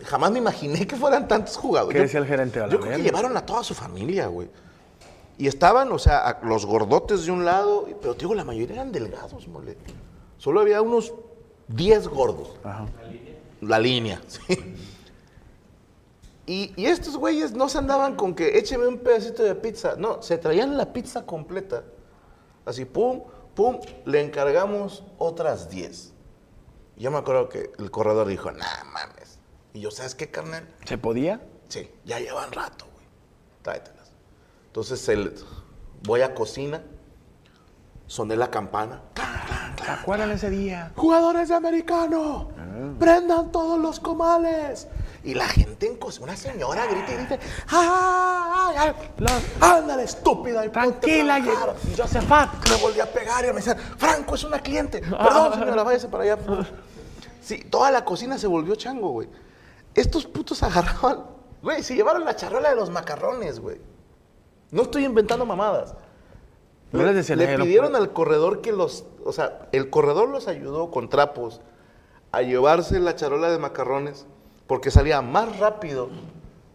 Jamás 0.06 0.32
me 0.32 0.40
imaginé 0.40 0.86
que 0.86 0.96
fueran 0.96 1.28
tantos 1.28 1.56
jugadores. 1.58 1.96
¿Qué 1.98 2.04
decía 2.04 2.20
el 2.20 2.26
gerente? 2.28 2.60
A 2.60 2.68
la 2.68 2.74
Yo 2.74 2.80
creo 2.80 2.98
que 2.98 3.04
llevaron 3.04 3.36
a 3.38 3.46
toda 3.46 3.64
su 3.64 3.74
familia, 3.74 4.28
güey. 4.28 4.50
Y 5.38 5.48
estaban, 5.48 5.92
o 5.92 5.98
sea, 5.98 6.28
a- 6.28 6.46
los 6.46 6.66
gordotes 6.66 7.26
de 7.26 7.32
un 7.32 7.44
lado, 7.46 7.88
pero 8.02 8.14
te 8.14 8.20
digo, 8.22 8.36
la 8.36 8.44
mayoría 8.44 8.76
eran 8.76 8.92
delgados, 8.92 9.48
mole. 9.48 9.78
Solo 10.38 10.60
había 10.60 10.82
unos 10.82 11.14
10 11.70 12.08
gordos. 12.08 12.52
Ajá. 12.64 12.86
La 13.62 13.80
línea, 13.80 14.22
sí. 14.28 14.42
Y, 16.46 16.74
y 16.76 16.86
estos 16.88 17.16
güeyes 17.16 17.54
no 17.54 17.70
se 17.70 17.78
andaban 17.78 18.16
con 18.16 18.36
que 18.36 18.58
écheme 18.58 18.86
un 18.88 18.98
pedacito 19.00 19.44
de 19.44 19.56
pizza. 19.56 19.96
No, 19.98 20.22
se 20.22 20.38
traían 20.38 20.78
la 20.78 20.92
pizza 20.92 21.26
completa. 21.26 21.84
Así, 22.66 22.84
pum, 22.84 23.22
pum, 23.56 23.80
le 24.06 24.22
encargamos 24.22 25.04
otras 25.18 25.70
10. 25.70 26.14
Y 26.98 27.04
Yo 27.04 27.12
me 27.12 27.18
acuerdo 27.18 27.50
que 27.50 27.72
el 27.78 27.92
corredor 27.92 28.28
dijo, 28.28 28.52
nah, 28.52 28.84
mames. 28.86 29.40
Y 29.74 29.82
yo, 29.82 29.92
¿sabes 29.92 30.16
qué, 30.16 30.30
carnal? 30.30 30.68
¿Se 30.86 30.98
podía? 30.98 31.42
Sí, 31.68 31.90
ya 32.06 32.20
llevan 32.20 32.52
rato, 32.52 32.86
güey. 32.94 33.06
Tráetelas. 33.64 34.12
Entonces 34.68 35.08
el, 35.10 35.36
voy 36.04 36.22
a 36.22 36.36
cocina, 36.36 36.84
soné 38.08 38.36
la 38.36 38.52
campana. 38.52 39.02
¿Se 39.84 39.92
acuerdan 39.92 40.32
ese 40.32 40.50
día? 40.50 40.92
¡Jugadores 40.96 41.50
de 41.50 41.56
americano! 41.56 42.50
¡Prendan 43.00 43.52
todos 43.52 43.80
los 43.80 44.00
comales! 44.00 44.88
Y 45.26 45.34
la 45.34 45.48
gente 45.48 45.88
en 45.88 45.96
cocina, 45.96 46.26
una 46.26 46.36
señora 46.36 46.86
grita 46.86 47.14
y 47.14 47.18
dice, 47.18 47.40
¡ay, 47.70 48.76
ay! 48.78 48.94
¡Ándale, 49.62 50.04
estúpida! 50.04 50.70
Tranquila, 50.70 51.36
a 51.36 51.42
trabajar". 51.44 51.76
Ye- 51.88 51.96
Josefat. 52.02 52.70
Me 52.70 52.76
volví 52.76 53.00
a 53.00 53.12
pegar 53.12 53.44
y 53.46 53.48
me 53.48 53.54
decían, 53.54 53.78
Franco, 53.78 54.36
es 54.36 54.44
una 54.44 54.60
cliente. 54.60 55.00
Perdón, 55.00 55.54
señora, 55.54 55.84
váyase 55.84 56.08
para 56.10 56.24
allá. 56.24 56.38
Sí, 57.42 57.60
toda 57.70 57.90
la 57.92 58.04
cocina 58.04 58.38
se 58.38 58.48
volvió 58.48 58.76
chango, 58.76 59.10
güey. 59.12 59.30
Estos 59.94 60.26
putos 60.26 60.62
agarraban, 60.64 61.24
güey, 61.62 61.84
se 61.84 61.96
llevaron 61.96 62.26
la 62.26 62.36
charola 62.36 62.70
de 62.70 62.76
los 62.76 62.90
macarrones, 62.90 63.60
güey. 63.60 63.80
No 64.72 64.82
estoy 64.84 65.06
inventando 65.06 65.46
mamadas. 65.46 65.94
No 66.92 67.04
les 67.04 67.16
decían, 67.16 67.40
Le 67.40 67.54
"Eh, 67.54 67.58
no 67.58 67.64
pidieron 67.64 67.92
puedo". 67.92 68.04
al 68.04 68.12
corredor 68.12 68.62
que 68.62 68.72
los, 68.72 69.06
o 69.24 69.32
sea, 69.32 69.68
el 69.72 69.90
corredor 69.90 70.30
los 70.30 70.48
ayudó 70.48 70.92
con 70.92 71.10
trapos 71.10 71.62
a 72.32 72.42
llevarse 72.42 73.00
la 73.00 73.16
charola 73.16 73.50
de 73.52 73.58
macarrones 73.60 74.26
porque 74.74 74.90
salía 74.90 75.22
más 75.22 75.60
rápido 75.60 76.10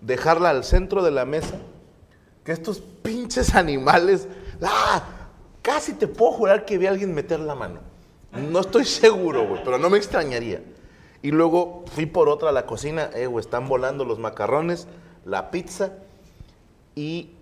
dejarla 0.00 0.50
al 0.50 0.62
centro 0.62 1.02
de 1.02 1.10
la 1.10 1.24
mesa 1.24 1.56
que 2.44 2.52
estos 2.52 2.78
pinches 2.78 3.56
animales. 3.56 4.28
¡Ah! 4.62 5.02
casi 5.62 5.94
te 5.94 6.06
puedo 6.06 6.30
jurar 6.30 6.64
que 6.64 6.78
vi 6.78 6.86
a 6.86 6.90
alguien 6.90 7.12
meter 7.12 7.40
la 7.40 7.56
mano. 7.56 7.80
No 8.30 8.60
estoy 8.60 8.84
seguro, 8.84 9.48
güey, 9.48 9.64
pero 9.64 9.78
no 9.78 9.90
me 9.90 9.98
extrañaría. 9.98 10.62
Y 11.22 11.32
luego 11.32 11.86
fui 11.92 12.06
por 12.06 12.28
otra 12.28 12.50
a 12.50 12.52
la 12.52 12.66
cocina, 12.66 13.10
eh, 13.16 13.26
güey, 13.26 13.44
están 13.44 13.66
volando 13.66 14.04
los 14.04 14.20
macarrones, 14.20 14.86
la 15.24 15.50
pizza 15.50 15.94
y 16.94 17.32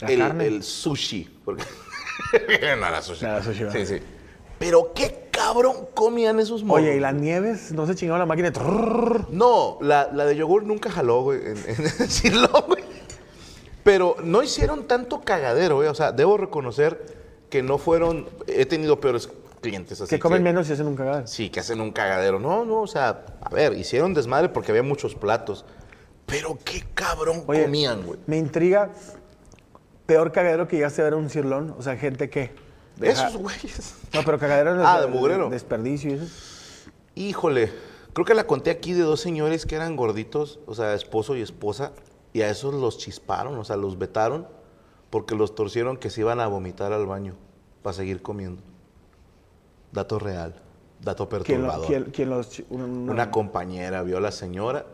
La 0.00 0.36
el, 0.44 0.62
sushi. 0.62 1.40
Porque... 1.46 1.64
no, 2.78 2.90
la 2.90 3.00
sushi. 3.00 3.24
No, 3.24 3.32
la 3.32 3.42
sushi, 3.42 3.70
Sí, 3.72 3.86
sí. 3.86 4.02
Pero 4.58 4.92
qué 4.92 5.23
cabrón 5.34 5.88
comían 5.94 6.38
esos 6.40 6.62
morros. 6.62 6.84
Oye, 6.84 6.96
¿y 6.96 7.00
las 7.00 7.14
nieves? 7.14 7.72
¿No 7.72 7.86
se 7.86 7.94
chingaron 7.94 8.20
la 8.20 8.26
máquina? 8.26 8.52
No, 9.30 9.78
la, 9.80 10.10
la 10.12 10.24
de 10.24 10.36
yogur 10.36 10.64
nunca 10.64 10.90
jaló, 10.90 11.22
güey, 11.22 11.40
en, 11.40 11.56
en 11.66 11.84
decirlo, 11.98 12.48
güey. 12.66 12.84
Pero 13.84 14.16
no 14.24 14.42
hicieron 14.42 14.88
tanto 14.88 15.20
cagadero, 15.20 15.76
güey. 15.76 15.88
O 15.88 15.94
sea, 15.94 16.10
debo 16.10 16.38
reconocer 16.38 17.04
que 17.50 17.62
no 17.62 17.78
fueron... 17.78 18.28
He 18.46 18.66
tenido 18.66 18.98
peores 18.98 19.28
clientes 19.60 20.00
así 20.00 20.10
Que 20.10 20.18
comen 20.18 20.42
menos 20.42 20.68
y 20.68 20.72
hacen 20.72 20.86
un 20.86 20.96
cagado. 20.96 21.26
Sí, 21.26 21.50
que 21.50 21.60
hacen 21.60 21.80
un 21.80 21.92
cagadero. 21.92 22.40
No, 22.40 22.64
no, 22.64 22.80
o 22.80 22.86
sea, 22.86 23.24
a 23.40 23.48
ver, 23.50 23.74
hicieron 23.74 24.14
desmadre 24.14 24.48
porque 24.48 24.72
había 24.72 24.82
muchos 24.82 25.14
platos. 25.14 25.64
Pero 26.26 26.58
qué 26.64 26.84
cabrón 26.94 27.44
Oye, 27.46 27.64
comían, 27.64 28.02
güey. 28.02 28.18
Me 28.26 28.38
intriga, 28.38 28.90
peor 30.06 30.32
cagadero 30.32 30.66
que 30.66 30.76
llegaste 30.76 31.02
a 31.02 31.04
ver 31.04 31.14
un 31.14 31.28
cirlón. 31.28 31.74
O 31.78 31.82
sea, 31.82 31.96
gente 31.96 32.30
que... 32.30 32.63
De 32.96 33.10
esos 33.10 33.36
güeyes. 33.36 33.94
No, 34.12 34.22
pero 34.24 34.38
cagadero 34.38 34.86
Ah, 34.86 35.00
de 35.00 35.06
mugrero. 35.08 35.50
Desperdicio 35.50 36.10
y 36.10 36.14
eso. 36.14 36.26
Híjole, 37.16 37.72
creo 38.12 38.24
que 38.24 38.34
la 38.34 38.46
conté 38.46 38.70
aquí 38.70 38.92
de 38.92 39.02
dos 39.02 39.20
señores 39.20 39.66
que 39.66 39.74
eran 39.76 39.96
gorditos, 39.96 40.60
o 40.66 40.74
sea, 40.74 40.94
esposo 40.94 41.34
y 41.36 41.42
esposa, 41.42 41.92
y 42.32 42.42
a 42.42 42.50
esos 42.50 42.74
los 42.74 42.98
chisparon, 42.98 43.56
o 43.58 43.64
sea, 43.64 43.76
los 43.76 43.98
vetaron 43.98 44.46
porque 45.10 45.34
los 45.36 45.54
torcieron 45.54 45.96
que 45.96 46.10
se 46.10 46.20
iban 46.22 46.40
a 46.40 46.46
vomitar 46.48 46.92
al 46.92 47.06
baño 47.06 47.34
para 47.82 47.94
seguir 47.94 48.20
comiendo. 48.22 48.62
Dato 49.92 50.18
real, 50.18 50.60
dato 51.00 51.28
¿Quién, 51.28 51.62
lo- 51.62 51.68
perturbador. 51.68 51.86
quién- 51.86 52.04
quién 52.12 52.30
los... 52.30 52.62
Una 52.70 53.30
compañera 53.30 54.02
vio 54.02 54.18
a 54.18 54.20
la 54.20 54.32
señora 54.32 54.86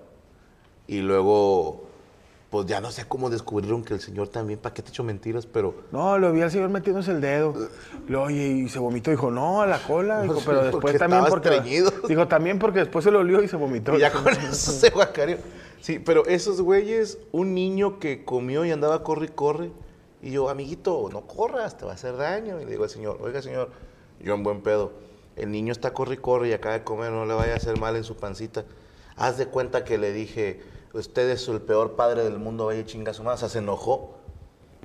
y 0.87 1.01
luego, 1.01 1.85
pues 2.51 2.67
ya 2.67 2.81
no 2.81 2.91
sé 2.91 3.05
cómo 3.07 3.31
descubrieron 3.31 3.85
que 3.85 3.95
el 3.95 4.01
señor 4.01 4.27
también, 4.29 4.59
¿para 4.59 4.75
qué 4.75 4.83
te 4.83 4.91
echo 4.91 5.05
mentiras? 5.05 5.47
Pero 5.47 5.85
No, 5.93 6.19
lo 6.19 6.33
vi 6.33 6.43
al 6.43 6.51
señor 6.51 6.69
metiéndose 6.69 7.13
el 7.13 7.21
dedo. 7.21 7.55
Lo, 8.09 8.25
oye, 8.25 8.49
y 8.49 8.69
se 8.69 8.81
vomitó. 8.81 9.13
Dijo, 9.13 9.31
no, 9.31 9.63
a 9.63 9.69
la 9.69 9.79
cola. 9.79 10.23
Dijo, 10.23 10.41
pero 10.45 10.65
después 10.65 10.83
porque 10.83 10.99
también 10.99 11.25
porque... 11.29 11.49
estreñido. 11.49 11.93
Dijo, 12.09 12.27
también 12.27 12.59
porque 12.59 12.81
después 12.81 13.05
se 13.05 13.13
lo 13.13 13.21
olió 13.21 13.41
y 13.41 13.49
se 13.49 13.57
vomitó. 13.57 13.95
Y 13.97 14.01
ya 14.01 14.13
con 14.13 14.27
eso 14.29 14.73
se 14.73 14.91
guacareó. 14.91 15.39
Sí, 15.81 16.01
pero 16.01 16.27
esos 16.27 16.61
güeyes, 16.61 17.19
un 17.31 17.55
niño 17.55 18.01
que 18.01 18.25
comió 18.25 18.65
y 18.65 18.73
andaba 18.73 19.05
corre 19.05 19.27
y 19.27 19.29
corre, 19.29 19.71
y 20.21 20.33
yo, 20.33 20.51
amiguito, 20.51 21.09
no 21.13 21.23
corras, 21.23 21.79
te 21.79 21.85
va 21.85 21.93
a 21.93 21.95
hacer 21.95 22.17
daño. 22.17 22.61
Y 22.61 22.65
le 22.65 22.73
digo 22.73 22.83
al 22.83 22.91
señor, 22.91 23.19
oiga, 23.21 23.41
señor, 23.43 23.71
yo 24.21 24.35
en 24.35 24.43
buen 24.43 24.61
pedo, 24.63 24.93
el 25.37 25.53
niño 25.53 25.73
está 25.73 25.93
corre 25.93 26.15
y 26.15 26.19
corre 26.19 26.49
y 26.49 26.53
acaba 26.53 26.75
de 26.75 26.83
comer, 26.85 27.13
no 27.13 27.27
le 27.27 27.35
vaya 27.35 27.55
a 27.55 27.57
hacer 27.57 27.79
mal 27.79 27.95
en 27.95 28.03
su 28.03 28.17
pancita. 28.17 28.65
Haz 29.17 29.39
de 29.39 29.47
cuenta 29.47 29.85
que 29.85 29.99
le 29.99 30.13
dije, 30.13 30.61
usted 30.93 31.31
es 31.31 31.49
el 31.49 31.61
peor 31.61 31.97
padre 31.97 32.25
del 32.25 32.39
mundo, 32.39 32.67
vaya 32.67 32.85
chinga 32.85 33.13
su 33.13 33.23
madre. 33.23 33.37
O 33.37 33.39
sea, 33.39 33.49
se 33.49 33.59
enojó. 33.59 34.17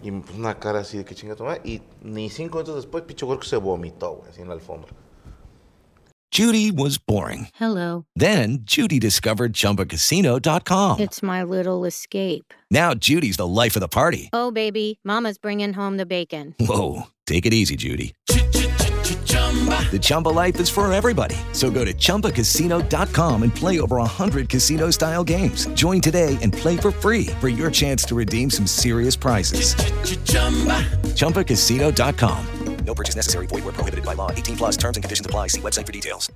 Y 0.03 0.11
me 0.11 0.21
puso 0.21 0.37
una 0.37 0.59
cara 0.59 0.79
así 0.79 0.97
de 0.97 1.05
que 1.05 1.15
chinga 1.15 1.35
tu 1.35 1.43
madre. 1.43 1.61
Y 1.63 1.81
ni 2.01 2.29
cinco 2.29 2.57
minutos 2.57 2.75
después, 2.75 3.03
picho 3.03 3.25
gordo 3.25 3.43
se 3.43 3.57
vomitó, 3.57 4.15
güey, 4.15 4.29
así 4.29 4.41
en 4.41 4.49
la 4.49 4.53
alfombra. 4.53 4.91
Judy 6.31 6.69
was 6.69 6.97
boring. 6.97 7.47
Hello. 7.55 8.05
Then 8.13 8.59
Judy 8.65 8.99
discovered 8.99 9.53
ChumbaCasino.com. 9.53 10.99
It's 10.99 11.23
my 11.23 11.43
little 11.43 11.85
escape. 11.85 12.53
Now 12.69 12.93
Judy's 12.93 13.37
the 13.37 13.47
life 13.47 13.77
of 13.77 13.79
the 13.79 13.87
party. 13.87 14.29
Oh, 14.33 14.51
baby, 14.51 14.99
Mama's 15.05 15.37
bringing 15.37 15.71
home 15.71 15.95
the 15.95 16.05
bacon. 16.05 16.53
Whoa, 16.59 17.03
take 17.25 17.45
it 17.45 17.53
easy, 17.53 17.77
Judy. 17.77 18.13
The 19.91 19.99
Chumba 20.01 20.29
life 20.29 20.59
is 20.59 20.69
for 20.69 20.91
everybody. 20.91 21.37
So 21.53 21.71
go 21.71 21.85
to 21.85 21.93
ChumbaCasino.com 21.93 23.43
and 23.43 23.55
play 23.55 23.79
over 23.79 23.97
100 23.97 24.49
casino 24.49 24.91
style 24.91 25.23
games. 25.23 25.67
Join 25.75 26.01
today 26.01 26.37
and 26.41 26.51
play 26.51 26.75
for 26.75 26.91
free 26.91 27.27
for 27.39 27.47
your 27.47 27.71
chance 27.71 28.03
to 28.05 28.15
redeem 28.15 28.49
some 28.49 28.67
serious 28.67 29.15
prizes. 29.15 29.75
ChumbaCasino.com. 31.15 32.45
No 32.85 32.93
purchase 32.93 33.15
necessary. 33.15 33.47
Void 33.47 33.63
where 33.63 33.73
prohibited 33.73 34.05
by 34.05 34.13
law. 34.13 34.31
18 34.31 34.57
plus 34.57 34.77
terms 34.77 34.97
and 34.97 35.03
conditions 35.03 35.25
apply. 35.25 35.47
See 35.47 35.61
website 35.61 35.85
for 35.85 35.91
details. 35.91 36.31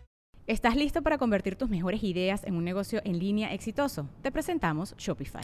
¿Estás 0.48 0.76
listo 0.76 1.04
para 1.04 1.20
convertir 1.20 1.56
tus 1.56 1.70
mejores 1.70 2.02
ideas 2.02 2.44
en 2.44 2.56
un 2.56 2.64
negocio 2.64 3.02
en 3.06 3.20
línea 3.20 3.54
exitoso? 3.54 4.10
Te 4.24 4.32
presentamos 4.32 4.96
Shopify. 4.98 5.44